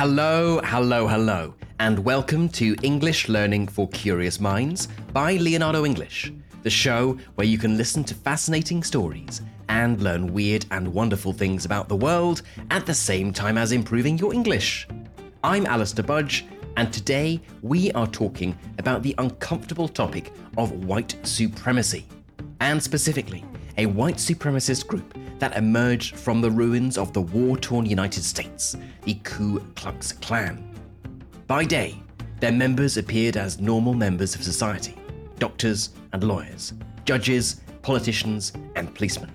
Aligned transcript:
Hello, 0.00 0.60
hello, 0.62 1.08
hello, 1.08 1.54
and 1.80 1.98
welcome 1.98 2.48
to 2.50 2.76
English 2.84 3.28
Learning 3.28 3.66
for 3.66 3.88
Curious 3.88 4.38
Minds 4.38 4.86
by 5.12 5.32
Leonardo 5.32 5.84
English, 5.84 6.32
the 6.62 6.70
show 6.70 7.18
where 7.34 7.48
you 7.48 7.58
can 7.58 7.76
listen 7.76 8.04
to 8.04 8.14
fascinating 8.14 8.84
stories 8.84 9.42
and 9.68 10.00
learn 10.00 10.32
weird 10.32 10.66
and 10.70 10.86
wonderful 10.86 11.32
things 11.32 11.64
about 11.64 11.88
the 11.88 11.96
world 11.96 12.42
at 12.70 12.86
the 12.86 12.94
same 12.94 13.32
time 13.32 13.58
as 13.58 13.72
improving 13.72 14.16
your 14.18 14.32
English. 14.32 14.86
I'm 15.42 15.66
Alistair 15.66 16.04
Budge, 16.04 16.46
and 16.76 16.92
today 16.92 17.40
we 17.62 17.90
are 17.90 18.06
talking 18.06 18.56
about 18.78 19.02
the 19.02 19.16
uncomfortable 19.18 19.88
topic 19.88 20.32
of 20.56 20.84
white 20.84 21.16
supremacy, 21.24 22.06
and 22.60 22.80
specifically, 22.80 23.44
a 23.78 23.86
white 23.86 24.16
supremacist 24.16 24.88
group 24.88 25.16
that 25.38 25.56
emerged 25.56 26.16
from 26.16 26.40
the 26.40 26.50
ruins 26.50 26.98
of 26.98 27.12
the 27.12 27.20
war 27.20 27.56
torn 27.56 27.86
United 27.86 28.24
States, 28.24 28.76
the 29.04 29.14
Ku 29.22 29.60
Klux 29.76 30.12
Klan. 30.12 30.74
By 31.46 31.64
day, 31.64 31.96
their 32.40 32.52
members 32.52 32.96
appeared 32.96 33.36
as 33.36 33.60
normal 33.60 33.94
members 33.94 34.34
of 34.34 34.42
society 34.42 34.96
doctors 35.38 35.90
and 36.12 36.24
lawyers, 36.24 36.72
judges, 37.04 37.60
politicians, 37.82 38.52
and 38.74 38.92
policemen. 38.92 39.30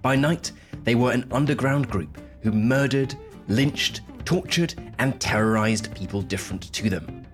By 0.00 0.14
night, 0.14 0.52
they 0.84 0.94
were 0.94 1.10
an 1.10 1.26
underground 1.32 1.88
group 1.88 2.16
who 2.42 2.52
murdered, 2.52 3.16
lynched, 3.48 4.02
tortured, 4.24 4.74
and 5.00 5.20
terrorized 5.20 5.92
people 5.96 6.22
different 6.22 6.72
to 6.72 6.88
them. 6.88 7.26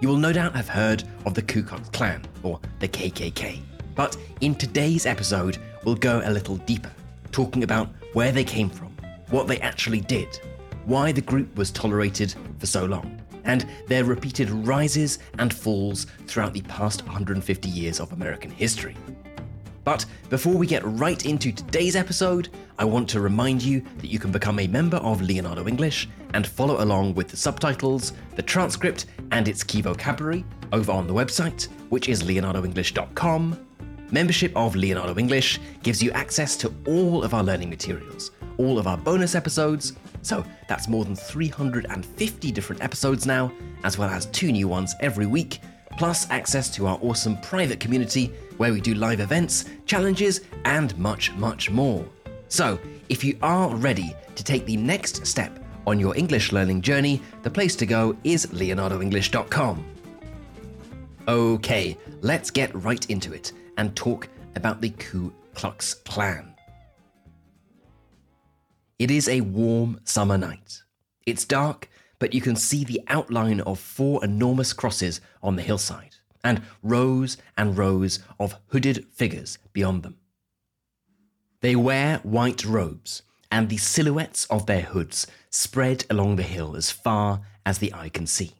You 0.00 0.08
will 0.08 0.16
no 0.16 0.32
doubt 0.32 0.56
have 0.56 0.68
heard 0.68 1.04
of 1.26 1.34
the 1.34 1.42
Ku 1.42 1.62
Klux 1.62 1.90
Klan, 1.90 2.22
or 2.42 2.58
the 2.78 2.88
KKK. 2.88 3.60
But 3.96 4.16
in 4.42 4.54
today's 4.54 5.06
episode, 5.06 5.58
we'll 5.84 5.96
go 5.96 6.22
a 6.24 6.30
little 6.30 6.58
deeper 6.58 6.92
talking 7.32 7.64
about 7.64 7.88
where 8.12 8.30
they 8.30 8.44
came 8.44 8.70
from, 8.70 8.94
what 9.30 9.48
they 9.48 9.58
actually 9.60 10.00
did, 10.00 10.38
why 10.84 11.10
the 11.10 11.20
group 11.20 11.56
was 11.56 11.70
tolerated 11.70 12.34
for 12.58 12.66
so 12.66 12.84
long, 12.84 13.20
and 13.44 13.66
their 13.88 14.04
repeated 14.04 14.50
rises 14.50 15.18
and 15.38 15.52
falls 15.52 16.06
throughout 16.26 16.52
the 16.52 16.62
past 16.62 17.04
150 17.06 17.68
years 17.68 17.98
of 17.98 18.12
American 18.12 18.50
history. 18.50 18.96
But 19.84 20.04
before 20.30 20.54
we 20.54 20.66
get 20.66 20.82
right 20.84 21.24
into 21.24 21.52
today's 21.52 21.94
episode, 21.94 22.48
I 22.78 22.84
want 22.84 23.08
to 23.10 23.20
remind 23.20 23.62
you 23.62 23.82
that 23.98 24.10
you 24.10 24.18
can 24.18 24.32
become 24.32 24.58
a 24.58 24.66
member 24.66 24.96
of 24.96 25.22
Leonardo 25.22 25.68
English 25.68 26.08
and 26.34 26.46
follow 26.46 26.82
along 26.82 27.14
with 27.14 27.28
the 27.28 27.36
subtitles, 27.36 28.12
the 28.34 28.42
transcript, 28.42 29.06
and 29.30 29.46
its 29.46 29.62
key 29.62 29.80
vocabulary 29.80 30.44
over 30.72 30.90
on 30.90 31.06
the 31.06 31.14
website, 31.14 31.68
which 31.88 32.08
is 32.08 32.24
leonardoenglish.com 32.24 33.66
Membership 34.12 34.52
of 34.54 34.76
Leonardo 34.76 35.18
English 35.18 35.58
gives 35.82 36.00
you 36.00 36.12
access 36.12 36.56
to 36.58 36.72
all 36.86 37.24
of 37.24 37.34
our 37.34 37.42
learning 37.42 37.70
materials, 37.70 38.30
all 38.56 38.78
of 38.78 38.86
our 38.86 38.96
bonus 38.96 39.34
episodes, 39.34 39.94
so 40.22 40.44
that's 40.68 40.88
more 40.88 41.04
than 41.04 41.16
350 41.16 42.52
different 42.52 42.82
episodes 42.84 43.26
now, 43.26 43.52
as 43.82 43.98
well 43.98 44.08
as 44.08 44.26
two 44.26 44.52
new 44.52 44.68
ones 44.68 44.94
every 45.00 45.26
week, 45.26 45.60
plus 45.98 46.30
access 46.30 46.70
to 46.70 46.86
our 46.86 46.98
awesome 47.02 47.36
private 47.40 47.80
community 47.80 48.32
where 48.58 48.72
we 48.72 48.80
do 48.80 48.94
live 48.94 49.18
events, 49.18 49.64
challenges, 49.86 50.42
and 50.64 50.96
much, 50.96 51.32
much 51.34 51.70
more. 51.70 52.06
So, 52.48 52.78
if 53.08 53.24
you 53.24 53.36
are 53.42 53.74
ready 53.74 54.14
to 54.36 54.44
take 54.44 54.66
the 54.66 54.76
next 54.76 55.26
step 55.26 55.58
on 55.84 55.98
your 55.98 56.16
English 56.16 56.52
learning 56.52 56.82
journey, 56.82 57.20
the 57.42 57.50
place 57.50 57.74
to 57.76 57.86
go 57.86 58.16
is 58.22 58.46
leonardoenglish.com. 58.46 59.84
Okay, 61.28 61.98
let's 62.20 62.52
get 62.52 62.72
right 62.72 63.10
into 63.10 63.32
it 63.32 63.52
and 63.76 63.94
talk 63.94 64.28
about 64.54 64.80
the 64.80 64.90
Ku 64.90 65.32
Klux 65.54 65.94
Klan. 65.94 66.54
It 68.98 69.10
is 69.10 69.28
a 69.28 69.42
warm 69.42 70.00
summer 70.04 70.38
night. 70.38 70.82
It's 71.26 71.44
dark, 71.44 71.88
but 72.18 72.32
you 72.32 72.40
can 72.40 72.56
see 72.56 72.84
the 72.84 73.02
outline 73.08 73.60
of 73.60 73.78
four 73.78 74.24
enormous 74.24 74.72
crosses 74.72 75.20
on 75.42 75.56
the 75.56 75.62
hillside, 75.62 76.16
and 76.42 76.62
rows 76.82 77.36
and 77.58 77.76
rows 77.76 78.20
of 78.40 78.56
hooded 78.68 79.06
figures 79.12 79.58
beyond 79.72 80.02
them. 80.02 80.16
They 81.60 81.76
wear 81.76 82.18
white 82.18 82.64
robes, 82.64 83.22
and 83.50 83.68
the 83.68 83.76
silhouettes 83.76 84.46
of 84.46 84.66
their 84.66 84.82
hoods 84.82 85.26
spread 85.50 86.04
along 86.08 86.36
the 86.36 86.42
hill 86.42 86.76
as 86.76 86.90
far 86.90 87.42
as 87.64 87.78
the 87.78 87.92
eye 87.92 88.08
can 88.08 88.26
see. 88.26 88.52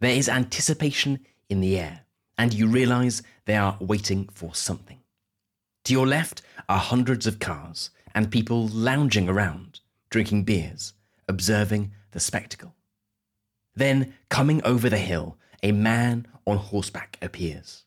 There 0.00 0.14
is 0.14 0.28
anticipation 0.28 1.20
in 1.48 1.60
the 1.60 1.78
air, 1.78 2.01
and 2.38 2.52
you 2.52 2.66
realize 2.66 3.22
they 3.44 3.56
are 3.56 3.76
waiting 3.80 4.28
for 4.32 4.54
something. 4.54 5.00
To 5.84 5.92
your 5.92 6.06
left 6.06 6.42
are 6.68 6.78
hundreds 6.78 7.26
of 7.26 7.38
cars 7.38 7.90
and 8.14 8.30
people 8.30 8.68
lounging 8.68 9.28
around, 9.28 9.80
drinking 10.10 10.44
beers, 10.44 10.92
observing 11.28 11.92
the 12.12 12.20
spectacle. 12.20 12.74
Then, 13.74 14.14
coming 14.28 14.62
over 14.64 14.88
the 14.88 14.98
hill, 14.98 15.38
a 15.62 15.72
man 15.72 16.26
on 16.46 16.58
horseback 16.58 17.18
appears. 17.22 17.84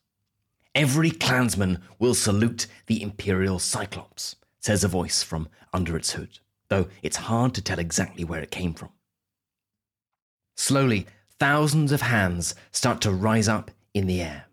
Every 0.74 1.10
Klansman 1.10 1.80
will 1.98 2.14
salute 2.14 2.66
the 2.86 3.02
Imperial 3.02 3.58
Cyclops, 3.58 4.36
says 4.60 4.84
a 4.84 4.88
voice 4.88 5.22
from 5.22 5.48
under 5.72 5.96
its 5.96 6.12
hood, 6.12 6.40
though 6.68 6.88
it's 7.02 7.16
hard 7.16 7.54
to 7.54 7.62
tell 7.62 7.78
exactly 7.78 8.24
where 8.24 8.42
it 8.42 8.50
came 8.50 8.74
from. 8.74 8.90
Slowly, 10.56 11.06
thousands 11.38 11.92
of 11.92 12.02
hands 12.02 12.54
start 12.72 13.00
to 13.02 13.12
rise 13.12 13.48
up 13.48 13.70
in 13.96 14.06
the 14.06 14.20
air. 14.20 14.44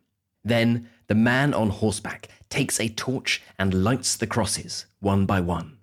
Then 0.44 0.90
the 1.08 1.16
man 1.16 1.54
on 1.54 1.70
horseback 1.70 2.30
takes 2.50 2.80
a 2.80 2.88
torch 2.88 3.42
and 3.60 3.84
lights 3.84 4.16
the 4.16 4.28
crosses 4.28 4.86
one 5.00 5.26
by 5.26 5.42
one. 5.42 5.78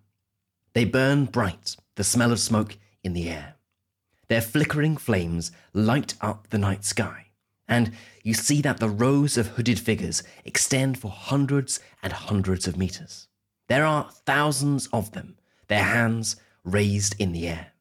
They 0.72 0.84
burn 0.84 1.26
bright, 1.26 1.76
the 1.96 2.04
smell 2.04 2.32
of 2.32 2.40
smoke 2.40 2.78
in 3.04 3.12
the 3.12 3.28
air. 3.28 3.56
Their 4.28 4.40
flickering 4.40 4.96
flames 4.96 5.52
light 5.74 6.14
up 6.20 6.48
the 6.48 6.58
night 6.58 6.84
sky, 6.84 7.26
and 7.68 7.92
you 8.22 8.32
see 8.34 8.62
that 8.62 8.78
the 8.78 8.88
rows 8.88 9.36
of 9.36 9.48
hooded 9.48 9.78
figures 9.78 10.22
extend 10.44 10.98
for 10.98 11.10
hundreds 11.10 11.80
and 12.02 12.12
hundreds 12.12 12.66
of 12.66 12.76
meters. 12.76 13.28
There 13.68 13.84
are 13.84 14.10
thousands 14.24 14.88
of 14.92 15.12
them, 15.12 15.36
their 15.68 15.84
hands 15.84 16.36
raised 16.64 17.14
in 17.18 17.32
the 17.32 17.48
air. 17.48 17.72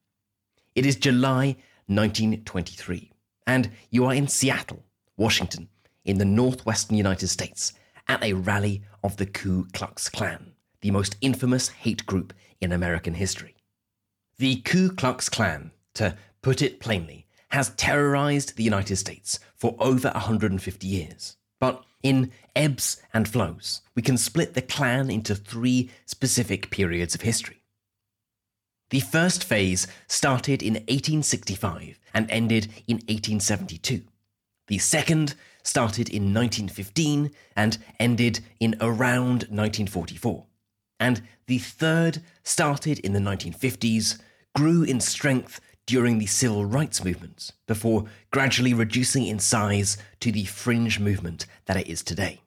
It 0.76 0.86
is 0.86 0.96
July 0.96 1.56
1923, 1.88 3.12
and 3.48 3.72
you 3.90 4.06
are 4.06 4.14
in 4.14 4.28
Seattle, 4.28 4.84
Washington, 5.20 5.68
in 6.06 6.18
the 6.18 6.26
northwestern 6.26 6.96
United 6.96 7.28
States 7.28 7.74
at 8.08 8.24
a 8.24 8.34
rally 8.34 8.82
of 9.04 9.18
the 9.18 9.26
Ku 9.26 9.68
Klux 9.74 10.10
Klan, 10.10 10.54
the 10.82 10.92
most 10.92 11.18
infamous 11.22 11.68
hate 11.68 12.06
group 12.06 12.34
in 12.62 12.72
American 12.72 13.14
history. 13.14 13.56
The 14.38 14.62
Ku 14.62 14.90
Klux 14.90 15.28
Klan, 15.28 15.72
to 15.96 16.18
put 16.42 16.62
it 16.62 16.80
plainly, 16.80 17.28
has 17.50 17.72
terrorized 17.72 18.56
the 18.56 18.64
United 18.64 18.96
States 18.96 19.40
for 19.56 19.76
over 19.80 20.10
150 20.12 20.88
years. 20.88 21.36
But 21.60 21.84
in 22.02 22.32
ebbs 22.56 23.02
and 23.14 23.28
flows, 23.28 23.82
we 23.96 24.02
can 24.02 24.18
split 24.18 24.54
the 24.54 24.62
Klan 24.62 25.10
into 25.12 25.36
three 25.36 25.90
specific 26.06 26.70
periods 26.70 27.14
of 27.14 27.22
history. 27.22 27.64
The 28.90 29.02
first 29.02 29.44
phase 29.44 29.86
started 30.08 30.64
in 30.64 30.76
1865 30.76 32.00
and 32.14 32.32
ended 32.32 32.66
in 32.88 32.98
1872. 32.98 34.04
The 34.70 34.78
second 34.78 35.34
started 35.64 36.10
in 36.10 36.32
1915 36.32 37.32
and 37.56 37.78
ended 38.00 38.42
in 38.60 38.76
around 38.80 39.48
1944. 39.50 40.46
And 41.00 41.24
the 41.48 41.58
third 41.58 42.22
started 42.44 43.00
in 43.00 43.14
the 43.14 43.20
1950s, 43.20 44.20
grew 44.56 44.84
in 44.84 45.00
strength 45.00 45.60
during 45.88 46.20
the 46.20 46.28
civil 46.28 46.66
rights 46.66 47.04
movement, 47.04 47.52
before 47.66 48.06
gradually 48.30 48.76
reducing 48.76 49.26
in 49.26 49.40
size 49.40 49.98
to 50.20 50.32
the 50.32 50.46
fringe 50.46 51.00
movement 51.00 51.48
that 51.66 51.78
it 51.78 51.88
is 51.88 52.04
today. 52.04 52.42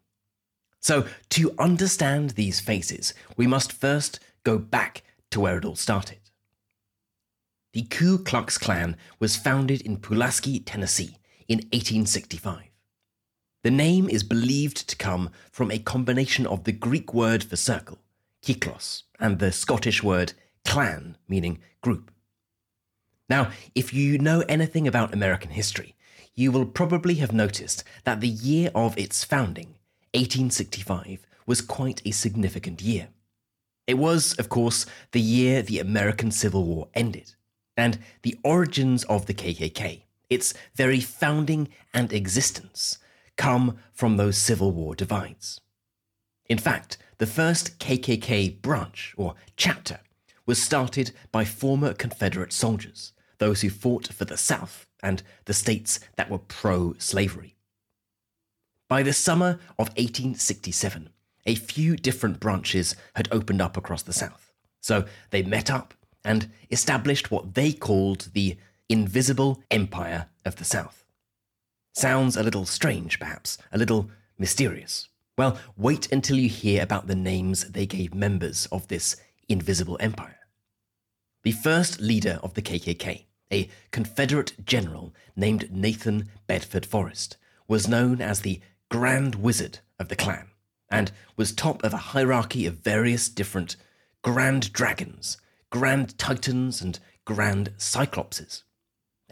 So, 0.78 1.06
to 1.30 1.52
understand 1.58 2.30
these 2.30 2.60
phases, 2.60 3.14
we 3.36 3.48
must 3.48 3.72
first 3.72 4.20
go 4.44 4.58
back 4.58 5.02
to 5.32 5.40
where 5.40 5.58
it 5.58 5.64
all 5.64 5.75
started. 5.75 6.18
The 7.72 7.82
Ku 7.82 8.18
Klux 8.18 8.58
Klan 8.58 8.96
was 9.18 9.34
founded 9.34 9.80
in 9.80 9.96
Pulaski, 9.96 10.60
Tennessee 10.60 11.18
in 11.48 11.58
1865. 11.58 12.64
The 13.62 13.70
name 13.70 14.08
is 14.08 14.24
believed 14.24 14.88
to 14.88 14.96
come 14.96 15.30
from 15.50 15.70
a 15.70 15.78
combination 15.78 16.46
of 16.46 16.64
the 16.64 16.72
Greek 16.72 17.14
word 17.14 17.44
for 17.44 17.56
circle, 17.56 17.98
kyklos, 18.42 19.04
and 19.20 19.38
the 19.38 19.52
Scottish 19.52 20.02
word 20.02 20.32
clan, 20.64 21.16
meaning 21.28 21.60
group. 21.80 22.10
Now, 23.28 23.50
if 23.74 23.94
you 23.94 24.18
know 24.18 24.40
anything 24.48 24.88
about 24.88 25.14
American 25.14 25.50
history, 25.50 25.94
you 26.34 26.50
will 26.50 26.66
probably 26.66 27.14
have 27.16 27.32
noticed 27.32 27.84
that 28.04 28.20
the 28.20 28.28
year 28.28 28.70
of 28.74 28.98
its 28.98 29.22
founding, 29.22 29.76
1865, 30.14 31.26
was 31.46 31.60
quite 31.60 32.02
a 32.04 32.10
significant 32.10 32.82
year. 32.82 33.08
It 33.86 33.94
was, 33.94 34.34
of 34.34 34.48
course, 34.48 34.86
the 35.12 35.20
year 35.20 35.62
the 35.62 35.78
American 35.78 36.30
Civil 36.30 36.64
War 36.64 36.88
ended, 36.94 37.34
and 37.76 37.98
the 38.22 38.38
origins 38.42 39.04
of 39.04 39.26
the 39.26 39.34
KKK, 39.34 40.02
its 40.32 40.55
very 40.75 41.00
founding 41.00 41.69
and 41.93 42.12
existence, 42.12 42.99
come 43.37 43.79
from 43.93 44.17
those 44.17 44.37
Civil 44.37 44.73
War 44.73 44.94
divides. 44.94 45.61
In 46.46 46.58
fact, 46.58 46.99
the 47.19 47.26
first 47.26 47.79
KKK 47.79 48.61
branch, 48.61 49.14
or 49.17 49.34
chapter, 49.56 50.00
was 50.44 50.61
started 50.61 51.12
by 51.31 51.44
former 51.44 51.94
Confederate 51.94 52.52
soldiers, 52.52 53.12
those 53.38 53.61
who 53.61 53.70
fought 53.70 54.12
for 54.12 54.25
the 54.25 54.37
South 54.37 54.87
and 55.02 55.23
the 55.44 55.55
states 55.55 56.00
that 56.17 56.31
were 56.31 56.38
pro 56.38 56.94
slavery. 56.99 57.56
By 58.88 59.02
the 59.02 59.12
summer 59.12 59.58
of 59.78 59.88
1867, 59.96 61.08
a 61.46 61.55
few 61.55 61.96
different 61.96 62.40
branches 62.40 62.94
had 63.14 63.28
opened 63.32 63.62
up 63.62 63.76
across 63.76 64.02
the 64.02 64.12
South. 64.12 64.52
So 64.81 65.05
they 65.31 65.43
met 65.43 65.70
up 65.70 65.94
and 66.25 66.50
established 66.70 67.31
what 67.31 67.55
they 67.55 67.73
called 67.73 68.28
the 68.32 68.56
Invisible 68.88 69.62
Empire 69.70 70.26
of 70.44 70.56
the 70.56 70.64
South. 70.64 71.05
Sounds 71.94 72.37
a 72.37 72.43
little 72.43 72.67
strange, 72.67 73.19
perhaps, 73.19 73.58
a 73.70 73.79
little 73.79 74.11
mysterious. 74.38 75.08
Well, 75.38 75.58
wait 75.76 76.11
until 76.12 76.37
you 76.37 76.49
hear 76.49 76.82
about 76.82 77.06
the 77.06 77.14
names 77.14 77.70
they 77.70 77.87
gave 77.87 78.14
members 78.14 78.67
of 78.67 78.88
this 78.88 79.17
invisible 79.49 79.96
empire. 80.00 80.38
The 81.43 81.52
first 81.52 82.00
leader 82.00 82.38
of 82.43 82.55
the 82.55 82.62
KKK, 82.62 83.25
a 83.50 83.69
Confederate 83.90 84.64
general 84.64 85.14
named 85.37 85.70
Nathan 85.73 86.28
Bedford 86.46 86.87
Forrest, 86.87 87.37
was 87.69 87.88
known 87.88 88.20
as 88.20 88.40
the 88.40 88.61
Grand 88.90 89.37
Wizard 89.37 89.78
of 89.99 90.08
the 90.08 90.17
Klan 90.17 90.49
and 90.90 91.11
was 91.37 91.52
top 91.52 91.82
of 91.82 91.94
a 91.94 92.08
hierarchy 92.12 92.67
of 92.67 92.75
various 92.75 93.28
different 93.28 93.76
Grand 94.23 94.73
Dragons, 94.73 95.38
Grand 95.70 96.17
Titans, 96.19 96.82
and 96.82 97.00
Grand 97.25 97.73
Cyclopses. 97.78 98.62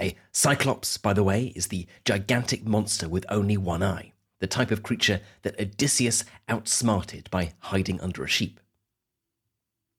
A 0.00 0.16
Cyclops, 0.32 0.96
by 0.96 1.12
the 1.12 1.22
way, 1.22 1.52
is 1.54 1.66
the 1.66 1.86
gigantic 2.04 2.66
monster 2.66 3.08
with 3.08 3.26
only 3.28 3.56
one 3.56 3.82
eye, 3.82 4.12
the 4.40 4.46
type 4.46 4.70
of 4.70 4.82
creature 4.82 5.20
that 5.42 5.60
Odysseus 5.60 6.24
outsmarted 6.48 7.30
by 7.30 7.52
hiding 7.58 8.00
under 8.00 8.24
a 8.24 8.28
sheep. 8.28 8.60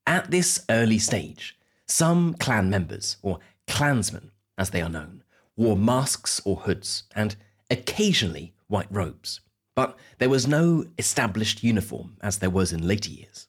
At 0.08 0.32
this 0.32 0.66
early 0.70 0.98
stage, 0.98 1.58
some 1.88 2.34
Klan 2.34 2.70
members, 2.70 3.18
or 3.22 3.40
Klansmen 3.68 4.32
as 4.58 4.72
they 4.72 4.82
are 4.82 4.90
known, 4.90 5.24
wore 5.56 5.78
masks 5.78 6.42
or 6.46 6.58
hoods, 6.58 7.04
and 7.16 7.36
occasionally 7.70 8.54
white 8.68 8.92
robes. 8.92 9.42
But 9.76 9.98
there 10.18 10.30
was 10.30 10.48
no 10.48 10.86
established 10.98 11.64
uniform 11.64 12.18
as 12.22 12.40
there 12.40 12.50
was 12.50 12.74
in 12.74 12.88
later 12.88 13.10
years. 13.10 13.48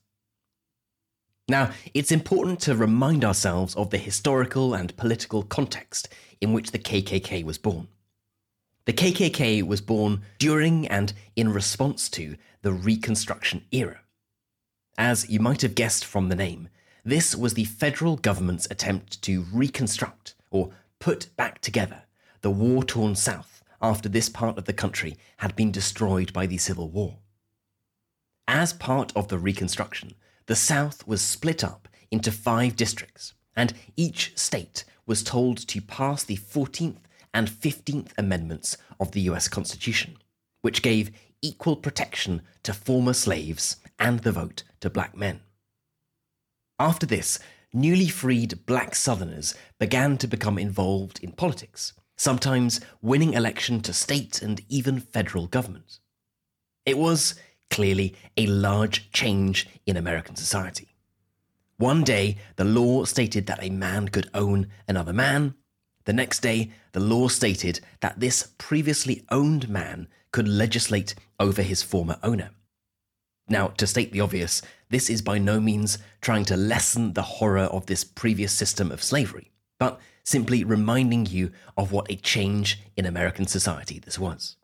Now, 1.49 1.71
it's 1.93 2.11
important 2.11 2.61
to 2.61 2.75
remind 2.75 3.25
ourselves 3.25 3.75
of 3.75 3.89
the 3.89 3.97
historical 3.97 4.73
and 4.73 4.95
political 4.95 5.43
context 5.43 6.07
in 6.43 6.51
which 6.51 6.71
the 6.71 6.79
KKK 6.79 7.41
was 7.45 7.57
born. 7.57 7.87
The 8.83 8.91
KKK 8.91 9.63
was 9.63 9.79
born 9.79 10.23
during 10.39 10.85
and 10.89 11.13
in 11.37 11.53
response 11.53 12.09
to 12.09 12.35
the 12.61 12.73
Reconstruction 12.73 13.63
era. 13.71 14.01
As 14.97 15.29
you 15.29 15.39
might 15.39 15.61
have 15.61 15.73
guessed 15.73 16.03
from 16.03 16.27
the 16.27 16.35
name, 16.35 16.67
this 17.05 17.33
was 17.33 17.53
the 17.53 17.63
federal 17.63 18.17
government's 18.17 18.67
attempt 18.69 19.21
to 19.21 19.45
reconstruct, 19.53 20.35
or 20.51 20.71
put 20.99 21.33
back 21.37 21.61
together, 21.61 22.03
the 22.41 22.51
war 22.51 22.83
torn 22.83 23.15
South 23.15 23.63
after 23.81 24.09
this 24.09 24.27
part 24.27 24.57
of 24.57 24.65
the 24.65 24.73
country 24.73 25.15
had 25.37 25.55
been 25.55 25.71
destroyed 25.71 26.33
by 26.33 26.45
the 26.45 26.57
Civil 26.57 26.89
War. 26.89 27.19
As 28.49 28.73
part 28.73 29.13
of 29.15 29.29
the 29.29 29.39
Reconstruction, 29.39 30.13
the 30.47 30.57
South 30.57 31.07
was 31.07 31.21
split 31.21 31.63
up 31.63 31.87
into 32.11 32.33
five 32.33 32.75
districts, 32.75 33.33
and 33.55 33.73
each 33.95 34.33
state 34.37 34.83
was 35.05 35.23
told 35.23 35.57
to 35.57 35.81
pass 35.81 36.23
the 36.23 36.37
14th 36.37 37.01
and 37.33 37.49
15th 37.49 38.11
Amendments 38.17 38.77
of 38.99 39.11
the 39.11 39.21
US 39.21 39.47
Constitution, 39.47 40.17
which 40.61 40.81
gave 40.81 41.11
equal 41.41 41.75
protection 41.75 42.41
to 42.63 42.73
former 42.73 43.13
slaves 43.13 43.77
and 43.99 44.19
the 44.19 44.31
vote 44.31 44.63
to 44.79 44.89
black 44.89 45.15
men. 45.15 45.41
After 46.79 47.05
this, 47.05 47.39
newly 47.73 48.07
freed 48.07 48.65
black 48.65 48.95
Southerners 48.95 49.55
began 49.79 50.17
to 50.17 50.27
become 50.27 50.57
involved 50.57 51.19
in 51.21 51.31
politics, 51.31 51.93
sometimes 52.17 52.79
winning 53.01 53.33
election 53.33 53.81
to 53.81 53.93
state 53.93 54.41
and 54.41 54.61
even 54.69 54.99
federal 54.99 55.47
government. 55.47 55.99
It 56.85 56.97
was 56.97 57.35
clearly 57.69 58.15
a 58.37 58.45
large 58.47 59.11
change 59.11 59.67
in 59.85 59.97
American 59.97 60.35
society. 60.35 60.92
One 61.83 62.05
day, 62.05 62.37
the 62.55 62.63
law 62.63 63.03
stated 63.03 63.45
that 63.47 63.61
a 63.61 63.69
man 63.69 64.07
could 64.07 64.29
own 64.33 64.67
another 64.87 65.11
man. 65.11 65.55
The 66.05 66.13
next 66.13 66.39
day, 66.39 66.71
the 66.93 67.01
law 67.01 67.27
stated 67.27 67.81
that 67.99 68.21
this 68.21 68.53
previously 68.57 69.25
owned 69.29 69.67
man 69.67 70.07
could 70.31 70.47
legislate 70.47 71.13
over 71.41 71.61
his 71.61 71.83
former 71.83 72.19
owner. 72.23 72.51
Now, 73.49 73.67
to 73.67 73.85
state 73.85 74.13
the 74.13 74.21
obvious, 74.21 74.61
this 74.91 75.09
is 75.09 75.21
by 75.21 75.39
no 75.39 75.59
means 75.59 75.97
trying 76.21 76.45
to 76.45 76.55
lessen 76.55 77.15
the 77.15 77.21
horror 77.21 77.67
of 77.67 77.87
this 77.87 78.05
previous 78.05 78.53
system 78.53 78.89
of 78.89 79.03
slavery, 79.03 79.51
but 79.77 79.99
simply 80.23 80.63
reminding 80.63 81.25
you 81.25 81.51
of 81.75 81.91
what 81.91 82.09
a 82.09 82.15
change 82.15 82.79
in 82.95 83.05
American 83.05 83.45
society 83.45 83.99
this 83.99 84.17
was. 84.17 84.55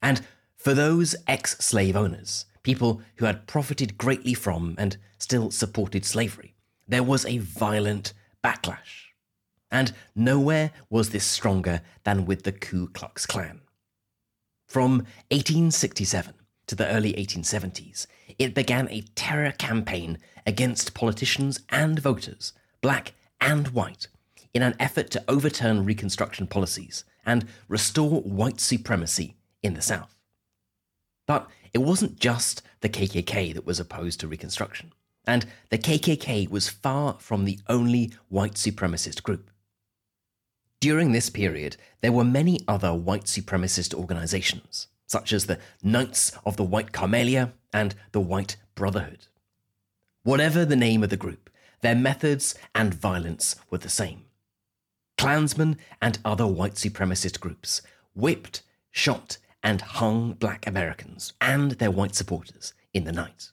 And 0.00 0.22
for 0.56 0.72
those 0.72 1.14
ex 1.26 1.58
slave 1.58 1.96
owners, 1.96 2.46
people 2.62 3.00
who 3.16 3.26
had 3.26 3.46
profited 3.46 3.98
greatly 3.98 4.34
from 4.34 4.74
and 4.78 4.96
still 5.18 5.50
supported 5.50 6.04
slavery, 6.04 6.54
there 6.86 7.02
was 7.02 7.26
a 7.26 7.38
violent 7.38 8.12
backlash. 8.42 9.08
And 9.70 9.92
nowhere 10.14 10.70
was 10.88 11.10
this 11.10 11.24
stronger 11.24 11.82
than 12.04 12.24
with 12.24 12.44
the 12.44 12.52
Ku 12.52 12.88
Klux 12.88 13.26
Klan. 13.26 13.60
From 14.66 14.98
1867 15.30 16.34
to 16.66 16.74
the 16.74 16.86
early 16.88 17.12
1870s, 17.14 18.06
it 18.38 18.54
began 18.54 18.88
a 18.90 19.02
terror 19.14 19.52
campaign 19.52 20.18
against 20.46 20.94
politicians 20.94 21.60
and 21.70 21.98
voters, 21.98 22.52
black 22.80 23.12
and 23.40 23.68
white, 23.68 24.08
in 24.54 24.62
an 24.62 24.74
effort 24.78 25.10
to 25.10 25.24
overturn 25.28 25.84
Reconstruction 25.84 26.46
policies 26.46 27.04
and 27.24 27.46
restore 27.68 28.22
white 28.22 28.60
supremacy 28.60 29.36
in 29.62 29.74
the 29.74 29.82
South. 29.82 30.14
But 31.26 31.48
it 31.72 31.78
wasn't 31.78 32.18
just 32.18 32.62
the 32.80 32.88
KKK 32.88 33.54
that 33.54 33.66
was 33.66 33.80
opposed 33.80 34.20
to 34.20 34.28
Reconstruction, 34.28 34.92
and 35.26 35.46
the 35.70 35.78
KKK 35.78 36.48
was 36.48 36.68
far 36.68 37.16
from 37.18 37.44
the 37.44 37.58
only 37.68 38.12
white 38.28 38.54
supremacist 38.54 39.22
group. 39.22 39.50
During 40.80 41.12
this 41.12 41.28
period, 41.28 41.76
there 42.00 42.12
were 42.12 42.24
many 42.24 42.60
other 42.68 42.94
white 42.94 43.24
supremacist 43.24 43.92
organizations, 43.94 44.86
such 45.06 45.32
as 45.32 45.46
the 45.46 45.58
Knights 45.82 46.32
of 46.46 46.56
the 46.56 46.64
White 46.64 46.92
Camellia 46.92 47.52
and 47.72 47.94
the 48.12 48.20
White 48.20 48.56
Brotherhood. 48.74 49.26
Whatever 50.22 50.64
the 50.64 50.76
name 50.76 51.02
of 51.02 51.10
the 51.10 51.16
group, 51.16 51.50
their 51.80 51.94
methods 51.94 52.54
and 52.74 52.94
violence 52.94 53.56
were 53.70 53.78
the 53.78 53.88
same. 53.88 54.24
Klansmen 55.16 55.78
and 56.00 56.18
other 56.24 56.46
white 56.46 56.74
supremacist 56.74 57.40
groups 57.40 57.82
whipped, 58.14 58.62
shot, 58.90 59.38
and 59.62 59.80
hung 59.80 60.32
black 60.32 60.66
Americans 60.66 61.32
and 61.40 61.72
their 61.72 61.90
white 61.90 62.14
supporters 62.14 62.74
in 62.92 63.04
the 63.04 63.12
night. 63.12 63.50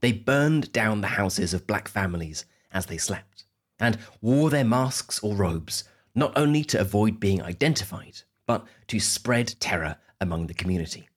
They 0.00 0.12
burned 0.12 0.72
down 0.72 1.00
the 1.00 1.08
houses 1.08 1.54
of 1.54 1.66
black 1.66 1.88
families 1.88 2.44
as 2.72 2.86
they 2.86 2.98
slept 2.98 3.44
and 3.78 3.98
wore 4.20 4.50
their 4.50 4.64
masks 4.64 5.18
or 5.20 5.34
robes 5.34 5.84
not 6.14 6.36
only 6.36 6.64
to 6.64 6.80
avoid 6.80 7.20
being 7.20 7.42
identified, 7.42 8.22
but 8.46 8.66
to 8.88 8.98
spread 8.98 9.54
terror 9.60 9.96
among 10.20 10.46
the 10.46 10.54
community. 10.54 11.08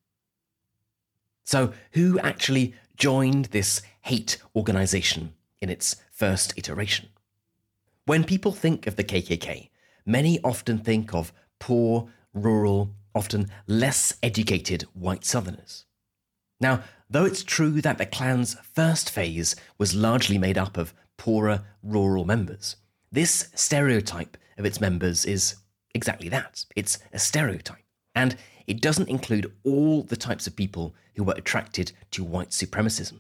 So, 1.44 1.74
who 1.92 2.20
actually 2.20 2.74
joined 2.96 3.46
this 3.46 3.82
hate 4.02 4.38
organization 4.56 5.34
in 5.62 5.70
its 5.70 5.98
first 6.12 6.54
iteration? 6.58 7.10
When 8.06 8.24
people 8.24 8.52
think 8.52 8.88
of 8.88 8.96
the 8.96 9.04
KKK, 9.04 9.70
many 10.06 10.40
often 10.44 10.78
think 10.78 11.14
of 11.14 11.34
poor, 11.60 12.08
rural, 12.34 12.94
often 13.16 13.50
less 13.68 14.14
educated 14.22 14.84
white 14.94 15.26
Southerners. 15.26 15.86
Now, 16.60 16.84
though 17.10 17.26
it's 17.26 17.44
true 17.44 17.82
that 17.82 17.98
the 17.98 18.06
Klan's 18.06 18.56
first 18.74 19.10
phase 19.10 19.56
was 19.78 19.96
largely 19.96 20.38
made 20.38 20.58
up 20.58 20.78
of 20.78 20.94
poorer 21.18 21.64
rural 21.82 22.26
members, 22.26 22.78
this 23.12 23.50
stereotype 23.54 24.38
of 24.58 24.66
its 24.66 24.82
members 24.82 25.26
is 25.26 25.56
exactly 25.94 26.30
that. 26.30 26.66
It's 26.76 27.00
a 27.12 27.20
stereotype. 27.20 27.84
And 28.16 28.38
it 28.68 28.82
doesn't 28.82 29.10
include 29.10 29.52
all 29.64 30.04
the 30.04 30.16
types 30.16 30.48
of 30.48 30.56
people 30.56 30.96
who 31.16 31.24
were 31.24 31.36
attracted 31.36 31.92
to 32.12 32.24
white 32.24 32.50
supremacism. 32.50 33.20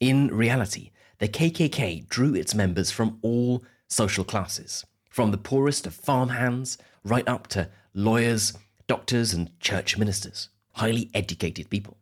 In 0.00 0.28
reality, 0.28 0.90
the 1.18 1.28
KKK 1.28 2.08
drew 2.08 2.34
its 2.34 2.54
members 2.54 2.90
from 2.90 3.18
all 3.22 3.64
social 3.88 4.24
classes, 4.24 4.84
from 5.08 5.30
the 5.30 5.38
poorest 5.38 5.86
of 5.86 5.94
farmhands 5.94 6.78
right 7.04 7.26
up 7.28 7.46
to 7.48 7.70
lawyers, 7.94 8.52
doctors, 8.86 9.32
and 9.32 9.58
church 9.60 9.98
ministers, 9.98 10.48
highly 10.72 11.10
educated 11.14 11.70
people. 11.70 11.96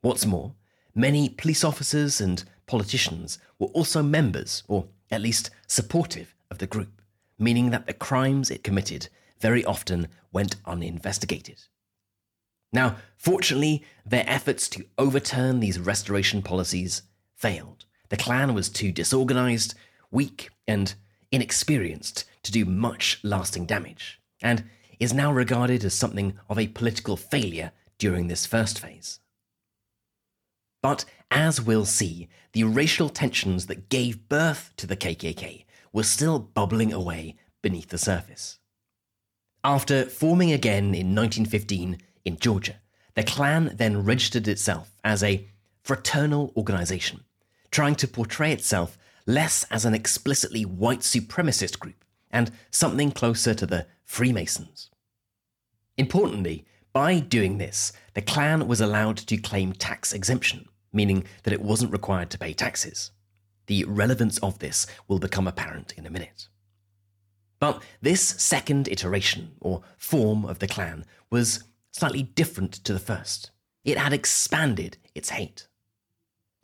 What's 0.00 0.26
more, 0.26 0.54
many 0.94 1.28
police 1.28 1.64
officers 1.64 2.20
and 2.20 2.44
politicians 2.66 3.38
were 3.58 3.68
also 3.68 4.02
members, 4.02 4.62
or 4.68 4.86
at 5.10 5.20
least 5.20 5.50
supportive, 5.66 6.34
of 6.50 6.58
the 6.58 6.66
group, 6.66 7.00
meaning 7.38 7.70
that 7.70 7.86
the 7.86 7.94
crimes 7.94 8.50
it 8.50 8.62
committed 8.62 9.08
very 9.40 9.64
often 9.64 10.08
went 10.32 10.56
uninvestigated. 10.66 11.62
Now, 12.72 12.96
fortunately, 13.16 13.84
their 14.06 14.24
efforts 14.26 14.68
to 14.70 14.86
overturn 14.96 15.60
these 15.60 15.78
restoration 15.78 16.42
policies 16.42 17.02
failed. 17.34 17.84
The 18.08 18.16
Klan 18.16 18.54
was 18.54 18.68
too 18.68 18.92
disorganized, 18.92 19.74
weak, 20.10 20.50
and 20.68 20.94
inexperienced 21.30 22.24
to 22.42 22.52
do 22.52 22.64
much 22.64 23.18
lasting 23.22 23.66
damage, 23.66 24.20
and 24.42 24.64
is 24.98 25.14
now 25.14 25.32
regarded 25.32 25.84
as 25.84 25.94
something 25.94 26.34
of 26.48 26.58
a 26.58 26.68
political 26.68 27.16
failure 27.16 27.72
during 27.98 28.28
this 28.28 28.46
first 28.46 28.78
phase. 28.78 29.20
But 30.82 31.04
as 31.30 31.60
we'll 31.60 31.84
see, 31.84 32.28
the 32.52 32.64
racial 32.64 33.08
tensions 33.08 33.66
that 33.66 33.88
gave 33.88 34.28
birth 34.28 34.72
to 34.76 34.86
the 34.86 34.96
KKK 34.96 35.64
were 35.92 36.02
still 36.02 36.38
bubbling 36.38 36.92
away 36.92 37.36
beneath 37.62 37.88
the 37.88 37.98
surface. 37.98 38.58
After 39.64 40.04
forming 40.04 40.52
again 40.52 40.86
in 40.86 41.14
1915 41.14 41.98
in 42.24 42.36
Georgia, 42.38 42.76
the 43.14 43.22
Klan 43.22 43.72
then 43.76 44.04
registered 44.04 44.48
itself 44.48 44.90
as 45.04 45.22
a 45.22 45.48
fraternal 45.82 46.52
organization, 46.56 47.24
trying 47.70 47.94
to 47.96 48.08
portray 48.08 48.52
itself 48.52 48.98
less 49.26 49.64
as 49.70 49.84
an 49.84 49.94
explicitly 49.94 50.64
white 50.64 51.00
supremacist 51.00 51.78
group 51.78 52.01
and 52.32 52.50
something 52.70 53.10
closer 53.10 53.54
to 53.54 53.66
the 53.66 53.86
Freemasons. 54.04 54.90
Importantly, 55.96 56.64
by 56.92 57.20
doing 57.20 57.58
this, 57.58 57.92
the 58.14 58.22
Klan 58.22 58.66
was 58.66 58.80
allowed 58.80 59.16
to 59.18 59.36
claim 59.36 59.72
tax 59.72 60.12
exemption, 60.12 60.68
meaning 60.92 61.24
that 61.44 61.52
it 61.52 61.62
wasn't 61.62 61.92
required 61.92 62.30
to 62.30 62.38
pay 62.38 62.52
taxes. 62.52 63.10
The 63.66 63.84
relevance 63.84 64.38
of 64.38 64.58
this 64.58 64.86
will 65.08 65.18
become 65.18 65.46
apparent 65.46 65.92
in 65.96 66.06
a 66.06 66.10
minute. 66.10 66.48
But 67.60 67.82
this 68.00 68.20
second 68.20 68.88
iteration, 68.88 69.52
or 69.60 69.82
form 69.96 70.44
of 70.44 70.58
the 70.58 70.66
Klan, 70.66 71.04
was 71.30 71.62
slightly 71.92 72.24
different 72.24 72.72
to 72.84 72.92
the 72.92 72.98
first. 72.98 73.50
It 73.84 73.98
had 73.98 74.12
expanded 74.12 74.98
its 75.14 75.30
hate. 75.30 75.68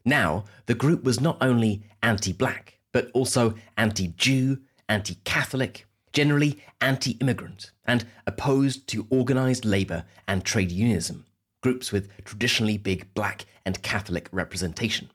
Now, 0.05 0.45
the 0.67 0.75
group 0.75 1.05
was 1.05 1.21
not 1.21 1.39
only 1.41 1.85
anti 2.03 2.33
black, 2.33 2.79
but 2.93 3.11
also 3.13 3.55
anti 3.77 4.09
Jew, 4.09 4.59
anti 4.89 5.17
Catholic, 5.25 5.87
generally 6.13 6.63
anti 6.81 7.13
immigrant, 7.21 7.73
and 7.85 8.07
opposed 8.27 8.87
to 8.89 9.07
organised 9.13 9.65
labour 9.65 10.05
and 10.27 10.45
trade 10.45 10.73
unionism, 10.73 11.27
groups 11.63 11.93
with 11.93 12.11
traditionally 12.25 12.79
big 12.79 13.13
black 13.15 13.47
and 13.65 13.83
Catholic 13.83 14.29
representation. 14.33 15.11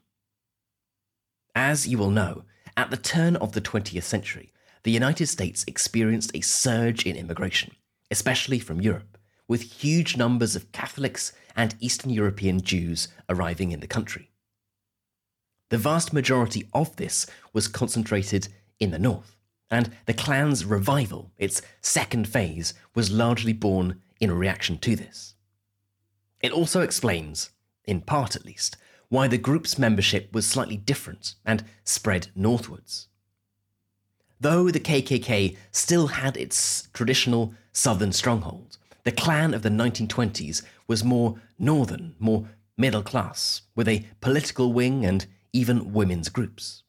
As 1.54 1.86
you 1.86 1.98
will 1.98 2.10
know, 2.10 2.44
at 2.76 2.90
the 2.90 2.96
turn 2.96 3.36
of 3.36 3.52
the 3.52 3.60
20th 3.60 4.02
century, 4.02 4.52
the 4.82 4.90
United 4.90 5.26
States 5.26 5.64
experienced 5.66 6.30
a 6.34 6.40
surge 6.40 7.06
in 7.06 7.16
immigration, 7.16 7.72
especially 8.10 8.58
from 8.58 8.80
Europe, 8.80 9.16
with 9.48 9.62
huge 9.62 10.16
numbers 10.16 10.56
of 10.56 10.72
Catholics 10.72 11.32
and 11.56 11.74
Eastern 11.80 12.10
European 12.10 12.60
Jews 12.60 13.08
arriving 13.28 13.72
in 13.72 13.80
the 13.80 13.86
country. 13.86 14.30
The 15.70 15.78
vast 15.78 16.12
majority 16.12 16.68
of 16.72 16.96
this 16.96 17.26
was 17.52 17.68
concentrated 17.68 18.48
in 18.78 18.90
the 18.90 18.98
north, 18.98 19.36
and 19.70 19.90
the 20.06 20.14
Klan's 20.14 20.64
revival, 20.64 21.32
its 21.38 21.62
second 21.80 22.28
phase, 22.28 22.74
was 22.94 23.10
largely 23.10 23.52
born 23.52 24.00
in 24.20 24.30
reaction 24.30 24.78
to 24.78 24.94
this. 24.94 25.34
It 26.40 26.52
also 26.52 26.80
explains, 26.80 27.50
in 27.84 28.00
part 28.00 28.36
at 28.36 28.44
least, 28.44 28.76
why 29.08 29.28
the 29.28 29.38
group's 29.38 29.78
membership 29.78 30.32
was 30.32 30.46
slightly 30.46 30.76
different 30.76 31.34
and 31.44 31.64
spread 31.84 32.28
northwards. 32.34 33.08
Though 34.40 34.70
the 34.70 34.80
KKK 34.80 35.56
still 35.72 36.08
had 36.08 36.36
its 36.36 36.88
traditional 36.92 37.54
southern 37.72 38.12
stronghold, 38.12 38.78
the 39.04 39.12
Klan 39.12 39.54
of 39.54 39.62
the 39.62 39.68
1920s 39.68 40.62
was 40.86 41.04
more 41.04 41.40
northern, 41.58 42.14
more 42.18 42.48
middle 42.76 43.02
class, 43.02 43.62
with 43.74 43.88
a 43.88 44.04
political 44.20 44.72
wing 44.72 45.04
and 45.04 45.26
even 45.52 45.92
women's 45.92 46.28
groups. 46.28 46.83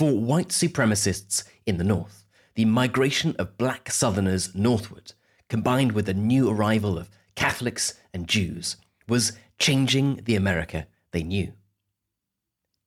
For 0.00 0.16
white 0.16 0.48
supremacists 0.48 1.44
in 1.66 1.76
the 1.76 1.84
north, 1.84 2.24
the 2.54 2.64
migration 2.64 3.36
of 3.38 3.58
black 3.58 3.90
southerners 3.90 4.54
northward, 4.54 5.12
combined 5.50 5.92
with 5.92 6.06
the 6.06 6.14
new 6.14 6.48
arrival 6.48 6.96
of 6.96 7.10
Catholics 7.34 7.92
and 8.14 8.26
Jews, 8.26 8.78
was 9.06 9.36
changing 9.58 10.22
the 10.24 10.36
America 10.36 10.86
they 11.10 11.22
knew. 11.22 11.52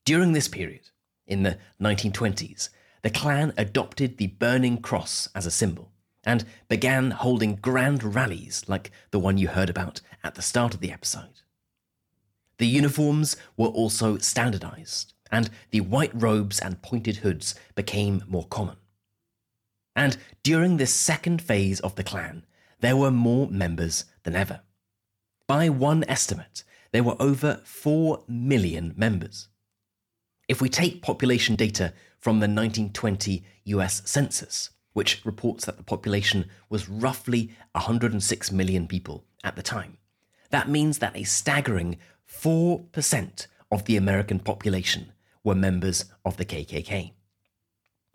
During 0.05 0.33
this 0.33 0.47
period, 0.47 0.89
in 1.27 1.43
the 1.43 1.59
1920s, 1.79 2.69
the 3.03 3.11
Klan 3.11 3.53
adopted 3.59 4.17
the 4.17 4.33
burning 4.39 4.79
cross 4.79 5.29
as 5.35 5.45
a 5.45 5.51
symbol 5.51 5.91
and 6.23 6.45
began 6.67 7.11
holding 7.11 7.57
grand 7.57 8.03
rallies 8.15 8.63
like 8.67 8.89
the 9.11 9.19
one 9.19 9.37
you 9.37 9.49
heard 9.49 9.69
about 9.69 10.01
at 10.23 10.33
the 10.33 10.41
start 10.41 10.73
of 10.73 10.79
the 10.79 10.91
episode. 10.91 11.41
The 12.57 12.65
uniforms 12.65 13.37
were 13.55 13.67
also 13.67 14.17
standardized, 14.17 15.12
and 15.33 15.49
the 15.71 15.81
white 15.81 16.11
robes 16.13 16.59
and 16.59 16.83
pointed 16.83 17.17
hoods 17.17 17.55
became 17.73 18.23
more 18.27 18.45
common. 18.45 18.77
And 19.95 20.15
during 20.43 20.77
this 20.77 20.93
second 20.93 21.41
phase 21.41 21.79
of 21.79 21.95
the 21.95 22.03
Klan, 22.03 22.45
there 22.81 22.95
were 22.95 23.09
more 23.09 23.47
members 23.47 24.05
than 24.23 24.35
ever. 24.35 24.61
By 25.47 25.69
one 25.69 26.03
estimate, 26.07 26.63
there 26.91 27.03
were 27.03 27.19
over 27.19 27.61
4 27.63 28.23
million 28.27 28.93
members. 28.95 29.47
If 30.47 30.61
we 30.61 30.69
take 30.69 31.01
population 31.01 31.55
data 31.55 31.93
from 32.19 32.35
the 32.35 32.47
1920 32.47 33.43
US 33.65 34.03
Census, 34.05 34.69
which 34.93 35.25
reports 35.25 35.65
that 35.65 35.77
the 35.77 35.83
population 35.83 36.45
was 36.69 36.87
roughly 36.87 37.51
106 37.71 38.51
million 38.51 38.87
people 38.87 39.25
at 39.43 39.55
the 39.55 39.63
time, 39.63 39.97
that 40.51 40.69
means 40.69 40.99
that 40.99 41.17
a 41.17 41.23
staggering 41.23 41.97
4% 42.29 43.47
of 43.71 43.85
the 43.85 43.97
American 43.97 44.37
population 44.37 45.12
were 45.43 45.55
members 45.55 46.05
of 46.25 46.37
the 46.37 46.45
KKK. 46.45 47.13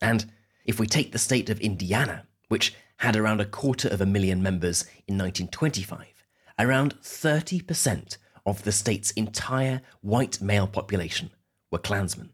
And 0.00 0.30
if 0.64 0.78
we 0.78 0.86
take 0.86 1.12
the 1.12 1.18
state 1.18 1.50
of 1.50 1.60
Indiana, 1.60 2.26
which 2.48 2.74
had 2.98 3.16
around 3.16 3.40
a 3.40 3.46
quarter 3.46 3.88
of 3.88 4.00
a 4.00 4.06
million 4.06 4.42
members 4.42 4.82
in 5.06 5.16
1925, 5.16 6.24
around 6.58 7.00
30% 7.00 8.16
of 8.44 8.64
the 8.64 8.72
state's 8.72 9.10
entire 9.12 9.82
white 10.00 10.40
male 10.40 10.66
population 10.66 11.30
were 11.70 11.78
Klansmen. 11.78 12.30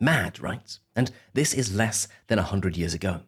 Mad, 0.00 0.40
right? 0.40 0.78
And 0.96 1.10
this 1.34 1.54
is 1.54 1.74
less 1.74 2.08
than 2.28 2.38
a 2.38 2.44
hundred 2.44 2.76
years 2.76 2.94
ago. 2.94 3.20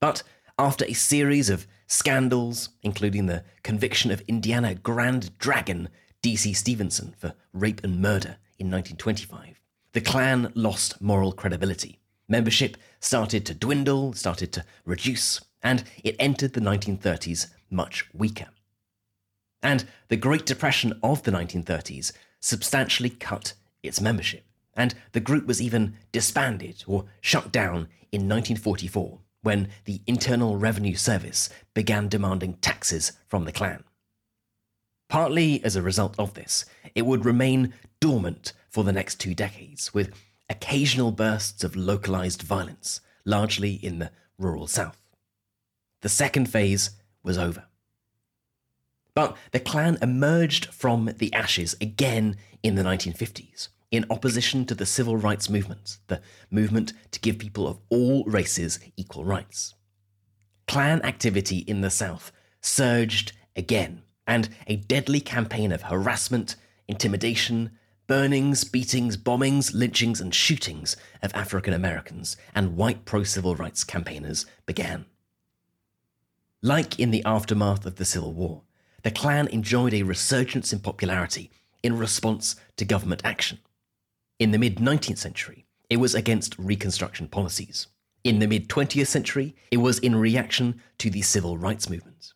But 0.00 0.22
after 0.58 0.84
a 0.84 0.92
series 0.92 1.48
of 1.48 1.66
scandals, 1.86 2.70
including 2.82 3.26
the 3.26 3.44
conviction 3.62 4.10
of 4.10 4.22
Indiana 4.22 4.74
Grand 4.74 5.38
Dragon 5.38 5.88
D.C. 6.22 6.52
Stephenson 6.52 7.14
for 7.18 7.34
rape 7.52 7.82
and 7.82 8.00
murder 8.00 8.36
in 8.60 8.70
1925, 8.70 9.58
the 9.92 10.00
Klan 10.02 10.52
lost 10.54 11.00
moral 11.00 11.32
credibility. 11.32 11.98
Membership 12.28 12.76
started 13.00 13.46
to 13.46 13.54
dwindle, 13.54 14.12
started 14.12 14.52
to 14.52 14.64
reduce, 14.84 15.40
and 15.62 15.82
it 16.04 16.14
entered 16.18 16.52
the 16.52 16.60
1930s 16.60 17.48
much 17.70 18.08
weaker. 18.12 18.48
And 19.62 19.86
the 20.08 20.16
Great 20.16 20.46
Depression 20.46 20.98
of 21.02 21.22
the 21.22 21.30
1930s 21.32 22.12
substantially 22.38 23.10
cut 23.10 23.54
its 23.82 24.00
membership, 24.00 24.44
and 24.74 24.94
the 25.12 25.20
group 25.20 25.46
was 25.46 25.60
even 25.60 25.96
disbanded 26.12 26.84
or 26.86 27.06
shut 27.20 27.50
down 27.50 27.88
in 28.12 28.28
1944 28.28 29.18
when 29.42 29.68
the 29.86 30.02
Internal 30.06 30.56
Revenue 30.56 30.94
Service 30.94 31.48
began 31.72 32.08
demanding 32.08 32.54
taxes 32.54 33.12
from 33.26 33.46
the 33.46 33.52
Klan. 33.52 33.84
Partly 35.10 35.62
as 35.64 35.74
a 35.74 35.82
result 35.82 36.14
of 36.20 36.34
this, 36.34 36.64
it 36.94 37.04
would 37.04 37.24
remain 37.24 37.74
dormant 37.98 38.52
for 38.68 38.84
the 38.84 38.92
next 38.92 39.16
two 39.16 39.34
decades, 39.34 39.92
with 39.92 40.14
occasional 40.48 41.10
bursts 41.10 41.64
of 41.64 41.74
localized 41.74 42.42
violence, 42.42 43.00
largely 43.24 43.72
in 43.72 43.98
the 43.98 44.12
rural 44.38 44.68
South. 44.68 45.02
The 46.02 46.08
second 46.08 46.48
phase 46.48 46.90
was 47.24 47.36
over. 47.36 47.64
But 49.12 49.36
the 49.50 49.58
Klan 49.58 49.98
emerged 50.00 50.66
from 50.66 51.12
the 51.18 51.34
ashes 51.34 51.74
again 51.80 52.36
in 52.62 52.76
the 52.76 52.84
1950s 52.84 53.68
in 53.90 54.06
opposition 54.10 54.64
to 54.66 54.76
the 54.76 54.86
civil 54.86 55.16
rights 55.16 55.50
movement, 55.50 55.98
the 56.06 56.22
movement 56.52 56.92
to 57.10 57.18
give 57.18 57.36
people 57.36 57.66
of 57.66 57.80
all 57.88 58.22
races 58.26 58.78
equal 58.96 59.24
rights. 59.24 59.74
Klan 60.68 61.02
activity 61.02 61.58
in 61.58 61.80
the 61.80 61.90
South 61.90 62.30
surged 62.60 63.32
again, 63.56 64.02
and 64.30 64.48
a 64.68 64.76
deadly 64.76 65.20
campaign 65.20 65.72
of 65.72 65.82
harassment, 65.82 66.54
intimidation, 66.86 67.72
burnings, 68.06 68.62
beatings, 68.62 69.16
bombings, 69.16 69.74
lynchings, 69.74 70.20
and 70.20 70.32
shootings 70.32 70.96
of 71.20 71.34
African 71.34 71.74
Americans 71.74 72.36
and 72.54 72.76
white 72.76 73.04
pro 73.04 73.24
civil 73.24 73.56
rights 73.56 73.82
campaigners 73.82 74.46
began. 74.66 75.04
Like 76.62 77.00
in 77.00 77.10
the 77.10 77.24
aftermath 77.24 77.84
of 77.84 77.96
the 77.96 78.04
Civil 78.04 78.32
War, 78.32 78.62
the 79.02 79.10
Klan 79.10 79.48
enjoyed 79.48 79.94
a 79.94 80.04
resurgence 80.04 80.72
in 80.72 80.78
popularity 80.78 81.50
in 81.82 81.98
response 81.98 82.54
to 82.76 82.84
government 82.84 83.22
action. 83.24 83.58
In 84.38 84.52
the 84.52 84.58
mid 84.58 84.76
19th 84.76 85.18
century, 85.18 85.66
it 85.88 85.96
was 85.96 86.14
against 86.14 86.56
Reconstruction 86.56 87.26
policies. 87.26 87.88
In 88.22 88.38
the 88.38 88.46
mid 88.46 88.68
20th 88.68 89.08
century, 89.08 89.56
it 89.72 89.78
was 89.78 89.98
in 89.98 90.14
reaction 90.14 90.80
to 90.98 91.10
the 91.10 91.22
civil 91.22 91.58
rights 91.58 91.90
movement. 91.90 92.32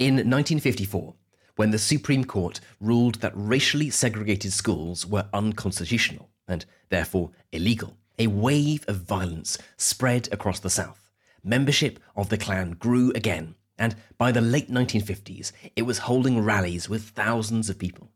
In 0.00 0.14
1954, 0.14 1.14
when 1.54 1.70
the 1.70 1.78
Supreme 1.78 2.24
Court 2.24 2.58
ruled 2.80 3.16
that 3.16 3.32
racially 3.36 3.90
segregated 3.90 4.52
schools 4.52 5.06
were 5.06 5.28
unconstitutional 5.32 6.30
and 6.48 6.66
therefore 6.88 7.30
illegal, 7.52 7.96
a 8.18 8.26
wave 8.26 8.84
of 8.88 9.02
violence 9.02 9.56
spread 9.76 10.28
across 10.32 10.58
the 10.58 10.68
South. 10.68 11.12
Membership 11.44 12.00
of 12.16 12.28
the 12.28 12.36
Klan 12.36 12.72
grew 12.72 13.12
again, 13.12 13.54
and 13.78 13.94
by 14.18 14.32
the 14.32 14.40
late 14.40 14.68
1950s, 14.68 15.52
it 15.76 15.82
was 15.82 15.98
holding 15.98 16.40
rallies 16.40 16.88
with 16.88 17.10
thousands 17.10 17.70
of 17.70 17.78
people. 17.78 18.10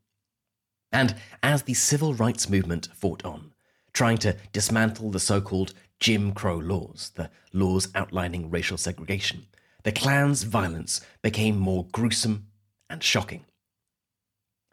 And 0.90 1.14
as 1.44 1.62
the 1.62 1.74
civil 1.74 2.12
rights 2.12 2.48
movement 2.48 2.88
fought 2.92 3.24
on, 3.24 3.52
trying 3.92 4.18
to 4.18 4.36
dismantle 4.52 5.12
the 5.12 5.20
so 5.20 5.40
called 5.40 5.74
Jim 6.00 6.32
Crow 6.32 6.58
laws, 6.58 7.12
the 7.14 7.30
laws 7.52 7.86
outlining 7.94 8.50
racial 8.50 8.78
segregation, 8.78 9.46
the 9.88 9.92
Klan's 9.92 10.42
violence 10.42 11.00
became 11.22 11.56
more 11.56 11.86
gruesome 11.92 12.48
and 12.90 13.02
shocking. 13.02 13.46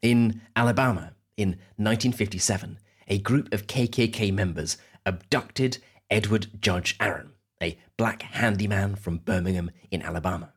In 0.02 0.42
Alabama, 0.58 1.14
in 1.38 1.52
1957, 1.78 2.80
a 3.08 3.20
group 3.20 3.54
of 3.54 3.66
KKK 3.66 4.34
members 4.34 4.76
abducted 5.06 5.78
Edward 6.10 6.48
Judge 6.60 6.98
Aaron, 7.00 7.32
a 7.64 7.80
black 7.96 8.24
handyman 8.24 8.96
from 8.96 9.20
Birmingham 9.20 9.72
in 9.90 10.02
Alabama. 10.02 10.52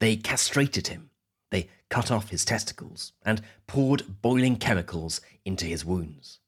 They 0.00 0.16
castrated 0.16 0.88
him, 0.88 1.10
they 1.52 1.68
cut 1.90 2.10
off 2.10 2.30
his 2.30 2.44
testicles, 2.44 3.12
and 3.24 3.40
poured 3.68 4.20
boiling 4.20 4.56
chemicals 4.56 5.20
into 5.44 5.64
his 5.64 5.84
wounds. 5.84 6.40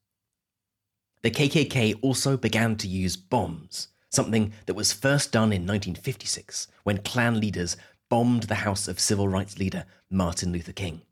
The 1.22 1.30
KKK 1.30 2.00
also 2.02 2.36
began 2.36 2.74
to 2.78 2.88
use 2.88 3.16
bombs, 3.16 3.91
something 4.12 4.52
that 4.66 4.74
was 4.74 4.92
first 4.92 5.32
done 5.32 5.52
in 5.52 5.62
1956 5.62 6.68
when 6.84 6.98
Klan 6.98 7.40
leaders 7.40 7.76
bombed 8.08 8.44
the 8.44 8.56
house 8.56 8.86
of 8.86 9.00
civil 9.00 9.26
rights 9.26 9.58
leader 9.58 9.86
Martin 10.10 10.52
Luther 10.52 10.72
King. 10.72 11.02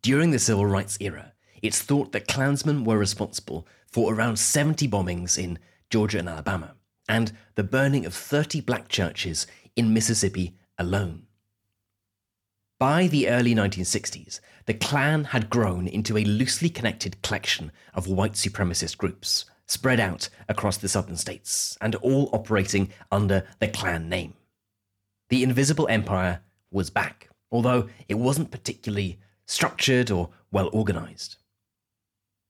During 0.00 0.30
the 0.30 0.38
civil 0.38 0.66
rights 0.66 0.96
era, 1.00 1.32
it's 1.60 1.82
thought 1.82 2.12
that 2.12 2.28
Klansmen 2.28 2.84
were 2.84 2.98
responsible 2.98 3.66
for 3.86 4.14
around 4.14 4.38
70 4.38 4.88
bombings 4.88 5.36
in 5.36 5.58
Georgia 5.90 6.18
and 6.18 6.28
Alabama, 6.28 6.74
and 7.08 7.32
the 7.56 7.64
burning 7.64 8.06
of 8.06 8.14
30 8.14 8.60
black 8.62 8.88
churches 8.88 9.46
in 9.76 9.92
Mississippi 9.92 10.56
alone. 10.78 11.26
By 12.78 13.06
the 13.06 13.28
early 13.28 13.54
1960s, 13.54 14.40
the 14.66 14.74
Klan 14.74 15.24
had 15.24 15.50
grown 15.50 15.86
into 15.86 16.16
a 16.16 16.24
loosely 16.24 16.68
connected 16.68 17.22
collection 17.22 17.70
of 17.94 18.08
white 18.08 18.32
supremacist 18.32 18.98
groups, 18.98 19.44
spread 19.72 19.98
out 19.98 20.28
across 20.48 20.76
the 20.76 20.88
southern 20.88 21.16
states, 21.16 21.78
and 21.80 21.94
all 21.96 22.28
operating 22.32 22.90
under 23.10 23.46
the 23.58 23.68
Klan 23.68 24.08
name. 24.08 24.34
The 25.30 25.42
Invisible 25.42 25.88
Empire 25.88 26.40
was 26.70 26.90
back, 26.90 27.30
although 27.50 27.88
it 28.06 28.14
wasn't 28.14 28.50
particularly 28.50 29.18
structured 29.46 30.10
or 30.10 30.28
well 30.50 30.68
organized. 30.74 31.36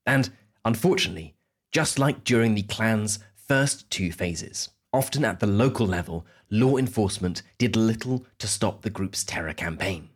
And 0.04 0.30
unfortunately, 0.64 1.34
just 1.70 1.98
like 1.98 2.24
during 2.24 2.54
the 2.54 2.62
Klan's 2.62 3.20
first 3.34 3.88
two 3.88 4.10
phases, 4.10 4.70
often 4.92 5.24
at 5.24 5.38
the 5.38 5.46
local 5.46 5.86
level, 5.86 6.26
law 6.50 6.76
enforcement 6.76 7.42
did 7.56 7.76
little 7.76 8.26
to 8.38 8.48
stop 8.48 8.82
the 8.82 8.90
group's 8.90 9.22
terror 9.22 9.54
campaign. 9.54 10.08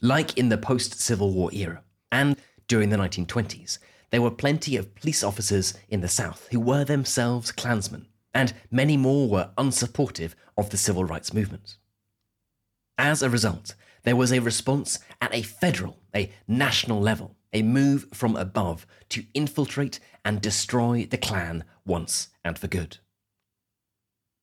Like 0.00 0.38
in 0.38 0.48
the 0.48 0.58
post 0.58 1.00
Civil 1.00 1.32
War 1.32 1.50
era, 1.52 1.82
and 2.12 2.36
during 2.68 2.90
the 2.90 2.96
1920s, 2.96 3.78
there 4.10 4.22
were 4.22 4.30
plenty 4.30 4.76
of 4.76 4.94
police 4.94 5.22
officers 5.22 5.74
in 5.88 6.00
the 6.00 6.08
South 6.08 6.48
who 6.50 6.60
were 6.60 6.84
themselves 6.84 7.52
Klansmen, 7.52 8.06
and 8.34 8.54
many 8.70 8.96
more 8.96 9.28
were 9.28 9.50
unsupportive 9.58 10.32
of 10.56 10.70
the 10.70 10.76
civil 10.76 11.04
rights 11.04 11.32
movement. 11.32 11.76
As 12.96 13.22
a 13.22 13.30
result, 13.30 13.74
there 14.02 14.16
was 14.16 14.32
a 14.32 14.40
response 14.40 14.98
at 15.20 15.34
a 15.34 15.42
federal, 15.42 15.98
a 16.14 16.32
national 16.46 17.00
level, 17.00 17.36
a 17.52 17.62
move 17.62 18.06
from 18.12 18.36
above 18.36 18.86
to 19.10 19.24
infiltrate 19.34 20.00
and 20.24 20.40
destroy 20.40 21.06
the 21.06 21.18
Klan 21.18 21.64
once 21.86 22.28
and 22.44 22.58
for 22.58 22.68
good. 22.68 22.98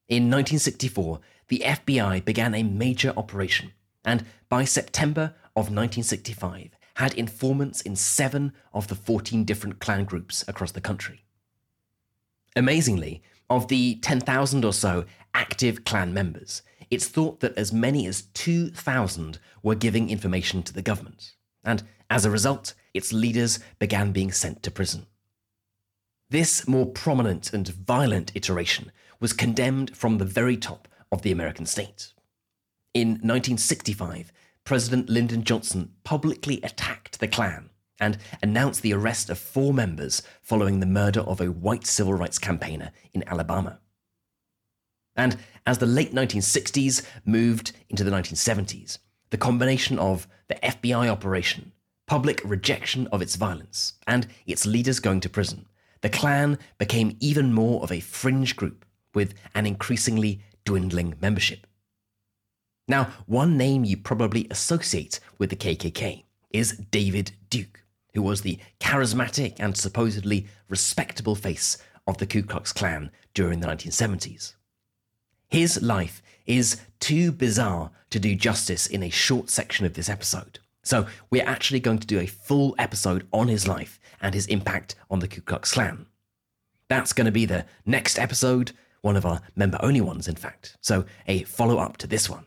In 0.08 0.24
1964, 0.24 1.20
the 1.48 1.64
FBI 1.66 2.24
began 2.24 2.54
a 2.54 2.64
major 2.64 3.14
operation, 3.18 3.72
and 4.04 4.26
by 4.50 4.66
September 4.66 5.34
of 5.56 5.72
1965, 5.72 6.72
had 6.96 7.14
informants 7.14 7.82
in 7.82 7.96
seven 7.96 8.54
of 8.74 8.88
the 8.88 8.96
14 8.96 9.44
different 9.44 9.80
Klan 9.80 10.06
groups 10.06 10.44
across 10.48 10.72
the 10.72 10.82
country. 10.82 11.26
Amazingly, 12.56 13.22
of 13.50 13.68
the 13.68 13.96
10,000 13.96 14.66
or 14.66 14.74
so 14.74 15.06
active 15.34 15.84
Klan 15.84 16.14
members, 16.14 16.62
it's 16.90 17.08
thought 17.08 17.42
that 17.42 17.58
as 17.58 17.74
many 17.74 18.08
as 18.08 18.24
2,000 18.34 19.40
were 19.62 19.76
giving 19.76 20.10
information 20.10 20.64
to 20.64 20.74
the 20.74 20.82
government, 20.82 21.34
and 21.64 21.84
as 22.10 22.26
a 22.26 22.32
result, 22.32 22.74
its 22.94 23.12
leaders 23.12 23.60
began 23.80 24.12
being 24.12 24.32
sent 24.32 24.64
to 24.64 24.72
prison. 24.72 25.06
This 26.30 26.68
more 26.68 26.86
prominent 26.86 27.54
and 27.54 27.68
violent 27.68 28.32
iteration 28.36 28.92
was 29.20 29.34
condemned 29.34 29.96
from 29.96 30.18
the 30.18 30.26
very 30.26 30.58
top 30.58 30.88
of 31.12 31.22
the 31.22 31.32
American 31.32 31.66
state. 31.66 32.14
In 32.94 33.10
1965, 33.10 34.32
President 34.66 35.10
Lyndon 35.10 35.44
Johnson 35.44 35.92
publicly 36.04 36.60
attacked 36.64 37.20
the 37.20 37.28
Klan 37.28 37.70
and 38.00 38.18
announced 38.42 38.82
the 38.82 38.94
arrest 38.94 39.30
of 39.30 39.38
four 39.38 39.74
members 39.74 40.24
following 40.42 40.80
the 40.80 40.88
murder 40.88 41.20
of 41.22 41.40
a 41.40 41.52
white 41.52 41.86
civil 41.86 42.16
rights 42.16 42.40
campaigner 42.40 42.92
in 43.14 43.24
Alabama. 43.28 43.80
And 45.16 45.38
as 45.68 45.78
the 45.78 45.86
late 45.86 46.14
1960s 46.14 47.06
moved 47.24 47.74
into 47.90 48.04
the 48.04 48.10
1970s, 48.10 48.98
the 49.30 49.38
combination 49.38 50.00
of 50.00 50.28
the 50.48 50.56
FBI 50.56 51.08
operation, 51.10 51.72
public 52.08 52.42
rejection 52.44 53.06
of 53.08 53.22
its 53.22 53.36
violence, 53.36 53.94
and 54.08 54.28
its 54.48 54.66
leaders 54.66 55.00
going 55.00 55.20
to 55.22 55.30
prison, 55.30 55.68
the 56.02 56.10
Klan 56.10 56.58
became 56.80 57.18
even 57.20 57.54
more 57.54 57.84
of 57.84 57.92
a 57.92 58.00
fringe 58.00 58.56
group 58.56 58.84
with 59.14 59.36
an 59.54 59.68
increasingly 59.68 60.42
dwindling 60.66 61.16
membership. 61.22 61.68
Now, 62.88 63.10
one 63.26 63.58
name 63.58 63.84
you 63.84 63.98
probably 63.98 64.48
associate 64.52 65.20
with 65.40 65.50
the 65.50 65.56
KKK 65.56 66.24
is 66.52 66.78
David 66.92 67.32
Duke, 67.50 67.84
who 68.14 68.22
was 68.22 68.42
the 68.42 68.60
charismatic 68.80 69.56
and 69.60 69.76
supposedly 69.76 70.48
respectable 70.70 71.36
face 71.36 71.80
of 72.06 72.20
the 72.20 72.28
Ku 72.28 72.44
Klux 72.44 72.72
Klan 72.72 73.10
during 73.34 73.60
the 73.60 73.68
1970s. 73.68 74.54
His 75.48 75.82
life 75.82 76.22
is 76.46 76.82
too 77.00 77.32
bizarre 77.32 77.90
to 78.12 78.20
do 78.20 78.36
justice 78.36 78.86
in 78.86 79.02
a 79.02 79.10
short 79.10 79.50
section 79.50 79.86
of 79.86 79.94
this 79.94 80.10
episode. 80.10 80.60
So, 80.84 81.08
we're 81.32 81.48
actually 81.48 81.80
going 81.80 81.98
to 81.98 82.08
do 82.08 82.20
a 82.20 82.28
full 82.28 82.76
episode 82.78 83.28
on 83.34 83.48
his 83.48 83.68
life 83.68 84.00
and 84.22 84.36
his 84.36 84.46
impact 84.46 84.94
on 85.10 85.20
the 85.20 85.28
Ku 85.28 85.42
Klux 85.42 85.74
Klan. 85.74 86.06
That's 86.88 87.14
going 87.14 87.26
to 87.26 87.32
be 87.32 87.46
the 87.46 87.66
next 87.88 88.20
episode, 88.20 88.74
one 89.02 89.16
of 89.16 89.26
our 89.26 89.42
member 89.56 89.80
only 89.82 90.02
ones, 90.02 90.28
in 90.28 90.36
fact. 90.36 90.78
So, 90.82 91.06
a 91.28 91.42
follow 91.44 91.80
up 91.80 91.98
to 91.98 92.08
this 92.08 92.30
one. 92.30 92.46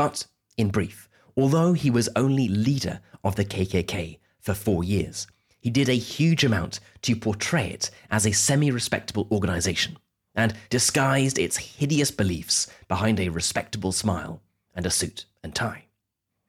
But, 0.00 0.26
in 0.56 0.70
brief, 0.70 1.10
although 1.36 1.74
he 1.74 1.90
was 1.90 2.08
only 2.16 2.48
leader 2.48 3.02
of 3.22 3.36
the 3.36 3.44
KKK 3.44 4.18
for 4.40 4.54
four 4.54 4.82
years, 4.82 5.26
he 5.60 5.68
did 5.68 5.90
a 5.90 6.04
huge 6.14 6.42
amount 6.42 6.80
to 7.02 7.14
portray 7.14 7.68
it 7.68 7.90
as 8.10 8.26
a 8.26 8.32
semi 8.32 8.70
respectable 8.70 9.28
organization 9.30 9.98
and 10.34 10.54
disguised 10.70 11.38
its 11.38 11.58
hideous 11.58 12.10
beliefs 12.10 12.66
behind 12.88 13.20
a 13.20 13.28
respectable 13.28 13.92
smile 13.92 14.40
and 14.74 14.86
a 14.86 14.90
suit 14.90 15.26
and 15.44 15.54
tie. 15.54 15.84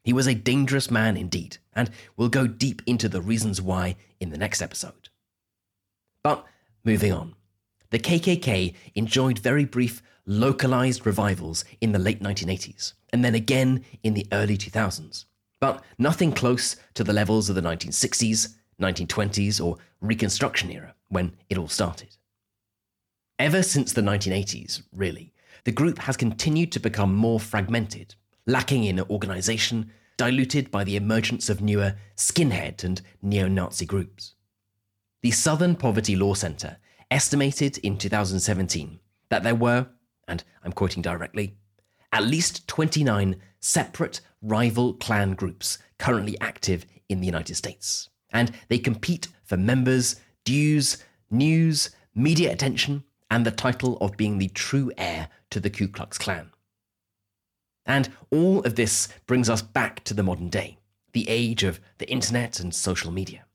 He 0.06 0.14
was 0.14 0.28
a 0.28 0.34
dangerous 0.34 0.90
man 0.90 1.18
indeed, 1.18 1.58
and 1.74 1.90
we'll 2.16 2.30
go 2.30 2.48
deep 2.48 2.82
into 2.86 3.10
the 3.10 3.22
reasons 3.22 3.62
why 3.62 3.98
in 4.22 4.30
the 4.30 4.38
next 4.38 4.62
episode. 4.62 5.10
But 6.24 6.46
moving 6.86 7.12
on, 7.12 7.36
the 7.90 8.00
KKK 8.00 8.76
enjoyed 8.96 9.40
very 9.40 9.66
brief 9.66 10.02
localized 10.26 11.06
revivals 11.06 11.66
in 11.82 11.92
the 11.92 12.00
late 12.00 12.22
1980s, 12.22 12.94
and 13.12 13.24
then 13.24 13.36
again 13.36 13.84
in 14.04 14.14
the 14.14 14.28
early 14.32 14.58
2000s, 14.58 15.26
but 15.60 15.84
nothing 15.98 16.32
close 16.32 16.76
to 16.94 17.04
the 17.04 17.14
levels 17.14 17.50
of 17.50 17.56
the 17.56 17.62
1960s, 17.62 18.56
1920s, 18.82 19.64
or 19.64 19.78
Reconstruction 20.02 20.72
era 20.72 20.96
when 21.10 21.34
it 21.50 21.58
all 21.58 21.68
started. 21.68 22.16
Ever 23.38 23.62
since 23.64 23.94
the 23.94 24.02
1980s, 24.02 24.84
really, 24.92 25.34
the 25.64 25.72
group 25.72 26.00
has 26.00 26.18
continued 26.18 26.72
to 26.72 26.80
become 26.80 27.14
more 27.14 27.40
fragmented, 27.40 28.16
lacking 28.48 28.84
in 28.84 29.00
organization, 29.00 29.92
diluted 30.18 30.72
by 30.72 30.84
the 30.84 30.96
emergence 30.96 31.50
of 31.50 31.62
newer 31.62 31.96
skinhead 32.16 32.84
and 32.84 33.02
neo 33.22 33.48
Nazi 33.48 33.86
groups. 33.86 34.36
The 35.22 35.32
Southern 35.32 35.76
Poverty 35.76 36.16
Law 36.16 36.34
Center 36.34 36.78
estimated 37.12 37.78
in 37.80 37.98
2017 37.98 39.00
that 39.30 39.44
there 39.44 39.56
were, 39.56 39.88
and 40.28 40.44
I'm 40.64 40.74
quoting 40.74 41.02
directly, 41.02 41.56
at 42.12 42.24
least 42.24 42.68
29 42.68 43.36
separate 43.60 44.22
rival 44.42 44.94
Klan 44.96 45.34
groups 45.34 45.78
currently 45.98 46.38
active 46.42 46.86
in 47.10 47.20
the 47.20 47.28
United 47.28 47.56
States. 47.56 48.10
And 48.32 48.52
they 48.70 48.78
compete 48.78 49.28
for 49.44 49.58
members, 49.58 50.16
dues, 50.46 51.04
news, 51.30 51.90
media 52.16 52.52
attention, 52.52 53.04
and 53.30 53.46
the 53.46 53.52
title 53.52 53.98
of 53.98 54.18
being 54.18 54.38
the 54.38 54.50
true 54.50 54.92
heir 54.98 55.30
to 55.50 55.60
the 55.60 55.70
Ku 55.70 55.88
Klux 55.88 56.18
Klan. 56.18 56.52
And 57.86 58.12
all 58.30 58.60
of 58.62 58.76
this 58.76 59.08
brings 59.26 59.50
us 59.50 59.62
back 59.62 60.04
to 60.04 60.14
the 60.14 60.24
modern 60.24 60.50
day, 60.50 60.80
the 61.14 61.28
age 61.28 61.64
of 61.64 61.80
the 61.98 62.10
internet 62.10 62.60
and 62.60 62.74
social 62.74 63.12
media. 63.12 63.46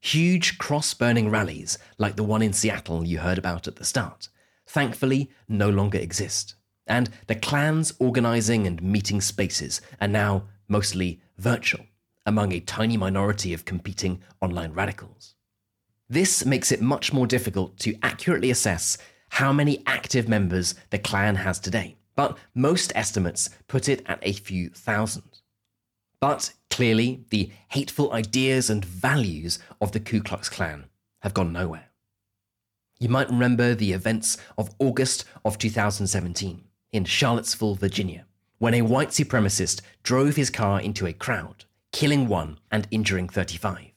Huge 0.00 0.58
cross 0.58 0.94
burning 0.94 1.28
rallies, 1.28 1.78
like 1.98 2.16
the 2.16 2.22
one 2.22 2.42
in 2.42 2.52
Seattle 2.52 3.04
you 3.04 3.18
heard 3.18 3.38
about 3.38 3.66
at 3.66 3.76
the 3.76 3.84
start, 3.84 4.28
thankfully 4.68 5.30
no 5.48 5.68
longer 5.68 5.98
exist. 5.98 6.54
And 6.86 7.10
the 7.26 7.34
Klan's 7.34 7.92
organising 7.98 8.66
and 8.66 8.82
meeting 8.82 9.20
spaces 9.20 9.80
are 10.00 10.08
now 10.08 10.44
mostly 10.68 11.20
virtual, 11.38 11.84
among 12.24 12.52
a 12.52 12.60
tiny 12.60 12.96
minority 12.96 13.52
of 13.52 13.64
competing 13.64 14.22
online 14.40 14.72
radicals. 14.72 15.34
This 16.08 16.46
makes 16.46 16.72
it 16.72 16.80
much 16.80 17.12
more 17.12 17.26
difficult 17.26 17.78
to 17.80 17.98
accurately 18.02 18.50
assess 18.50 18.96
how 19.30 19.52
many 19.52 19.82
active 19.86 20.28
members 20.28 20.74
the 20.90 20.98
Klan 20.98 21.36
has 21.36 21.58
today, 21.58 21.96
but 22.16 22.38
most 22.54 22.92
estimates 22.94 23.50
put 23.66 23.88
it 23.88 24.02
at 24.06 24.18
a 24.22 24.32
few 24.32 24.70
thousand. 24.70 25.40
But 26.20 26.54
clearly, 26.70 27.24
the 27.30 27.50
hateful 27.68 28.12
ideas 28.12 28.70
and 28.70 28.84
values 28.84 29.58
of 29.80 29.92
the 29.92 30.00
Ku 30.00 30.22
Klux 30.22 30.48
Klan 30.48 30.86
have 31.20 31.34
gone 31.34 31.52
nowhere. 31.52 31.87
You 33.00 33.08
might 33.08 33.30
remember 33.30 33.74
the 33.74 33.92
events 33.92 34.38
of 34.56 34.74
August 34.80 35.24
of 35.44 35.56
2017 35.56 36.64
in 36.90 37.04
Charlottesville, 37.04 37.76
Virginia, 37.76 38.26
when 38.58 38.74
a 38.74 38.82
white 38.82 39.10
supremacist 39.10 39.82
drove 40.02 40.34
his 40.34 40.50
car 40.50 40.80
into 40.80 41.06
a 41.06 41.12
crowd, 41.12 41.64
killing 41.92 42.26
one 42.26 42.58
and 42.72 42.88
injuring 42.90 43.28
35. 43.28 43.92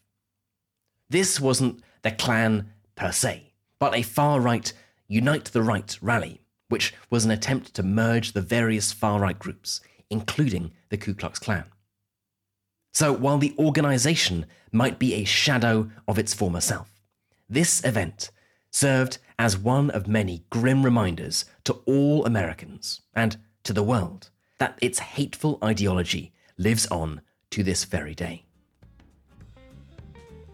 This 1.10 1.40
wasn't 1.40 1.82
the 2.04 2.12
Klan 2.12 2.72
per 2.96 3.12
se, 3.12 3.54
but 3.80 3.96
a 3.96 4.04
far 4.04 4.40
right 4.40 4.72
Unite 5.08 5.46
the 5.46 5.64
Right 5.64 5.98
rally, 6.02 6.42
which 6.70 6.94
was 7.10 7.26
an 7.26 7.32
attempt 7.32 7.74
to 7.74 7.84
merge 7.84 8.32
the 8.32 8.42
various 8.42 8.94
far 8.94 9.20
right 9.20 9.38
groups, 9.38 9.82
including 10.10 10.72
the 10.90 10.98
Ku 10.98 11.14
Klux 11.14 11.40
Klan. 11.40 11.66
So 12.94 13.12
while 13.12 13.40
the 13.40 13.56
organization 13.58 14.46
might 14.72 15.00
be 15.00 15.16
a 15.16 15.26
shadow 15.26 15.90
of 16.08 16.20
its 16.20 16.34
former 16.34 16.62
self, 16.62 17.02
this 17.50 17.84
event 17.84 18.32
served 18.72 19.20
as 19.38 19.58
one 19.58 19.92
of 19.92 20.08
many 20.08 20.44
grim 20.50 20.84
reminders 20.84 21.46
to 21.66 21.74
all 21.86 22.26
Americans 22.26 23.02
and 23.16 23.38
to 23.64 23.74
the 23.74 23.84
world 23.84 24.30
that 24.58 24.78
its 24.82 25.00
hateful 25.00 25.60
ideology 25.64 26.34
lives 26.58 26.88
on 26.88 27.22
to 27.52 27.64
this 27.64 27.84
very 27.84 28.16
day. 28.16 28.46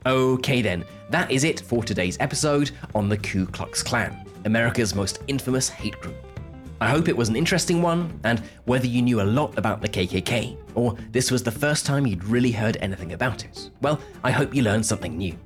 Okay, 0.05 0.61
then, 0.61 0.85
that 1.09 1.29
is 1.29 1.43
it 1.43 1.59
for 1.59 1.83
today's 1.83 2.17
episode 2.19 2.71
on 2.95 3.09
the 3.09 3.17
Ku 3.17 3.45
Klux 3.45 3.83
Klan, 3.83 4.25
America's 4.45 4.95
most 4.95 5.21
infamous 5.27 5.67
hate 5.67 5.99
group. 5.99 6.15
I 6.79 6.89
hope 6.89 7.09
it 7.09 7.17
was 7.17 7.27
an 7.27 7.35
interesting 7.35 7.81
one, 7.81 8.17
and 8.23 8.39
whether 8.65 8.87
you 8.87 9.01
knew 9.01 9.21
a 9.21 9.23
lot 9.23 9.57
about 9.57 9.81
the 9.81 9.89
KKK, 9.89 10.55
or 10.75 10.95
this 11.11 11.31
was 11.31 11.43
the 11.43 11.51
first 11.51 11.85
time 11.85 12.05
you'd 12.05 12.23
really 12.23 12.51
heard 12.51 12.77
anything 12.79 13.13
about 13.13 13.43
it, 13.43 13.71
well, 13.81 13.99
I 14.23 14.31
hope 14.31 14.55
you 14.55 14.61
learned 14.61 14.85
something 14.85 15.17
new. 15.17 15.37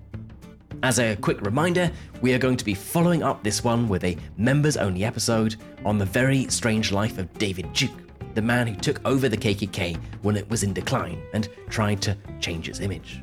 As 0.84 0.98
a 0.98 1.15
quick 1.15 1.41
reminder, 1.41 1.91
we 2.22 2.34
are 2.34 2.39
going 2.39 2.58
to 2.58 2.65
be 2.65 2.74
following 2.74 3.22
up 3.22 3.44
this 3.44 3.63
one 3.63 3.88
with 3.88 4.04
a 4.04 4.17
members 4.38 4.78
only 4.78 5.04
episode 5.04 5.56
on 5.86 6.00
the 6.00 6.06
very 6.06 6.48
strange 6.48 6.91
life 6.91 7.20
of 7.20 7.32
David 7.38 7.72
Duke, 7.72 7.91
the 8.34 8.41
man 8.41 8.65
who 8.65 8.76
took 8.76 9.00
over 9.06 9.30
the 9.30 9.38
KKK 9.38 9.96
when 10.24 10.36
it 10.36 10.50
was 10.50 10.63
in 10.63 10.74
decline 10.74 11.22
and 11.34 11.50
tried 11.70 12.02
to 12.02 12.17
change 12.39 12.67
its 12.67 12.80
image. 12.80 13.22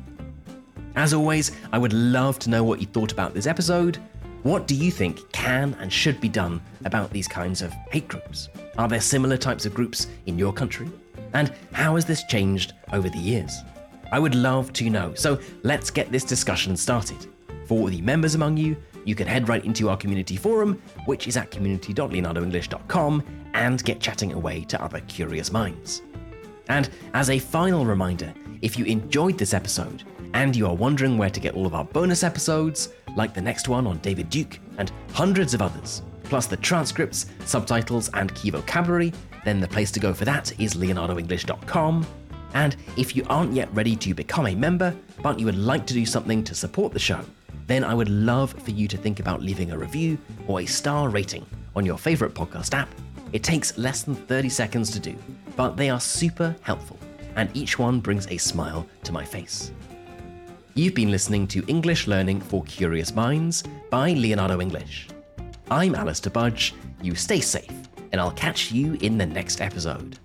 As 0.95 1.13
always, 1.13 1.51
I 1.73 1.77
would 1.77 1.91
love 1.91 2.39
to 2.39 2.49
know 2.49 2.63
what 2.63 2.79
you 2.79 2.87
thought 2.87 3.11
about 3.11 3.33
this 3.33 3.45
episode, 3.45 3.97
what 4.43 4.65
do 4.65 4.73
you 4.73 4.89
think 4.89 5.29
can 5.33 5.75
and 5.81 5.91
should 5.91 6.21
be 6.21 6.29
done 6.29 6.61
about 6.85 7.11
these 7.11 7.27
kinds 7.27 7.61
of 7.61 7.73
hate 7.91 8.07
groups? 8.07 8.47
Are 8.77 8.87
there 8.87 9.01
similar 9.01 9.35
types 9.35 9.65
of 9.65 9.73
groups 9.73 10.07
in 10.27 10.39
your 10.39 10.53
country? 10.53 10.89
And 11.33 11.53
how 11.73 11.95
has 11.95 12.05
this 12.05 12.23
changed 12.23 12.71
over 12.93 13.09
the 13.09 13.17
years? 13.17 13.59
I 14.13 14.19
would 14.19 14.33
love 14.33 14.71
to 14.73 14.89
know, 14.89 15.13
so 15.13 15.39
let's 15.63 15.91
get 15.91 16.09
this 16.09 16.23
discussion 16.23 16.77
started. 16.77 17.27
For 17.69 17.91
the 17.91 18.01
members 18.01 18.33
among 18.33 18.57
you, 18.57 18.75
you 19.05 19.13
can 19.13 19.27
head 19.27 19.47
right 19.47 19.63
into 19.63 19.89
our 19.89 19.95
community 19.95 20.37
forum, 20.37 20.81
which 21.05 21.27
is 21.27 21.37
at 21.37 21.51
community.leonardoenglish.com, 21.51 23.23
and 23.53 23.83
get 23.83 23.99
chatting 23.99 24.33
away 24.33 24.61
to 24.61 24.83
other 24.83 25.01
curious 25.01 25.51
minds. 25.51 26.01
And 26.69 26.89
as 27.13 27.29
a 27.29 27.37
final 27.37 27.85
reminder, 27.85 28.33
if 28.63 28.79
you 28.79 28.85
enjoyed 28.85 29.37
this 29.37 29.53
episode 29.53 30.01
and 30.33 30.55
you 30.55 30.65
are 30.65 30.73
wondering 30.73 31.15
where 31.15 31.29
to 31.29 31.39
get 31.39 31.53
all 31.53 31.67
of 31.67 31.75
our 31.75 31.85
bonus 31.85 32.23
episodes, 32.23 32.89
like 33.15 33.35
the 33.35 33.41
next 33.41 33.69
one 33.69 33.85
on 33.85 33.99
David 33.99 34.31
Duke 34.31 34.59
and 34.79 34.91
hundreds 35.13 35.53
of 35.53 35.61
others, 35.61 36.01
plus 36.23 36.47
the 36.47 36.57
transcripts, 36.57 37.27
subtitles, 37.45 38.09
and 38.15 38.33
key 38.33 38.49
vocabulary, 38.49 39.13
then 39.45 39.59
the 39.59 39.67
place 39.67 39.91
to 39.91 39.99
go 39.99 40.11
for 40.11 40.25
that 40.25 40.59
is 40.59 40.73
leonardoenglish.com. 40.73 42.03
And 42.55 42.75
if 42.97 43.15
you 43.15 43.27
aren't 43.29 43.53
yet 43.53 43.71
ready 43.75 43.95
to 43.97 44.15
become 44.15 44.47
a 44.47 44.55
member, 44.55 44.95
but 45.21 45.39
you 45.39 45.45
would 45.45 45.55
like 45.55 45.85
to 45.85 45.93
do 45.93 46.07
something 46.07 46.43
to 46.45 46.55
support 46.55 46.93
the 46.93 46.99
show, 46.99 47.23
then 47.69 47.83
I 47.83 47.93
would 47.93 48.09
love 48.09 48.51
for 48.51 48.71
you 48.71 48.87
to 48.87 48.97
think 48.97 49.19
about 49.19 49.43
leaving 49.43 49.71
a 49.71 49.77
review 49.77 50.17
or 50.47 50.61
a 50.61 50.65
star 50.65 51.07
rating 51.07 51.45
on 51.75 51.85
your 51.85 51.99
favorite 51.99 52.33
podcast 52.33 52.73
app. 52.73 52.89
It 53.31 53.43
takes 53.43 53.77
less 53.77 54.01
than 54.01 54.15
30 54.15 54.49
seconds 54.49 54.89
to 54.89 54.99
do, 54.99 55.15
but 55.55 55.77
they 55.77 55.91
are 55.91 55.99
super 55.99 56.55
helpful, 56.61 56.97
and 57.35 57.47
each 57.55 57.77
one 57.77 57.99
brings 57.99 58.25
a 58.27 58.37
smile 58.37 58.87
to 59.03 59.11
my 59.11 59.23
face. 59.23 59.71
You've 60.73 60.95
been 60.95 61.11
listening 61.11 61.45
to 61.49 61.63
English 61.67 62.07
Learning 62.07 62.41
for 62.41 62.63
Curious 62.63 63.13
Minds 63.13 63.63
by 63.91 64.13
Leonardo 64.13 64.61
English. 64.61 65.07
I'm 65.69 65.93
Alistair 65.93 66.31
Budge. 66.31 66.73
You 67.03 67.13
stay 67.13 67.39
safe, 67.39 67.71
and 68.11 68.19
I'll 68.19 68.31
catch 68.31 68.71
you 68.71 68.97
in 69.01 69.19
the 69.19 69.27
next 69.27 69.61
episode. 69.61 70.17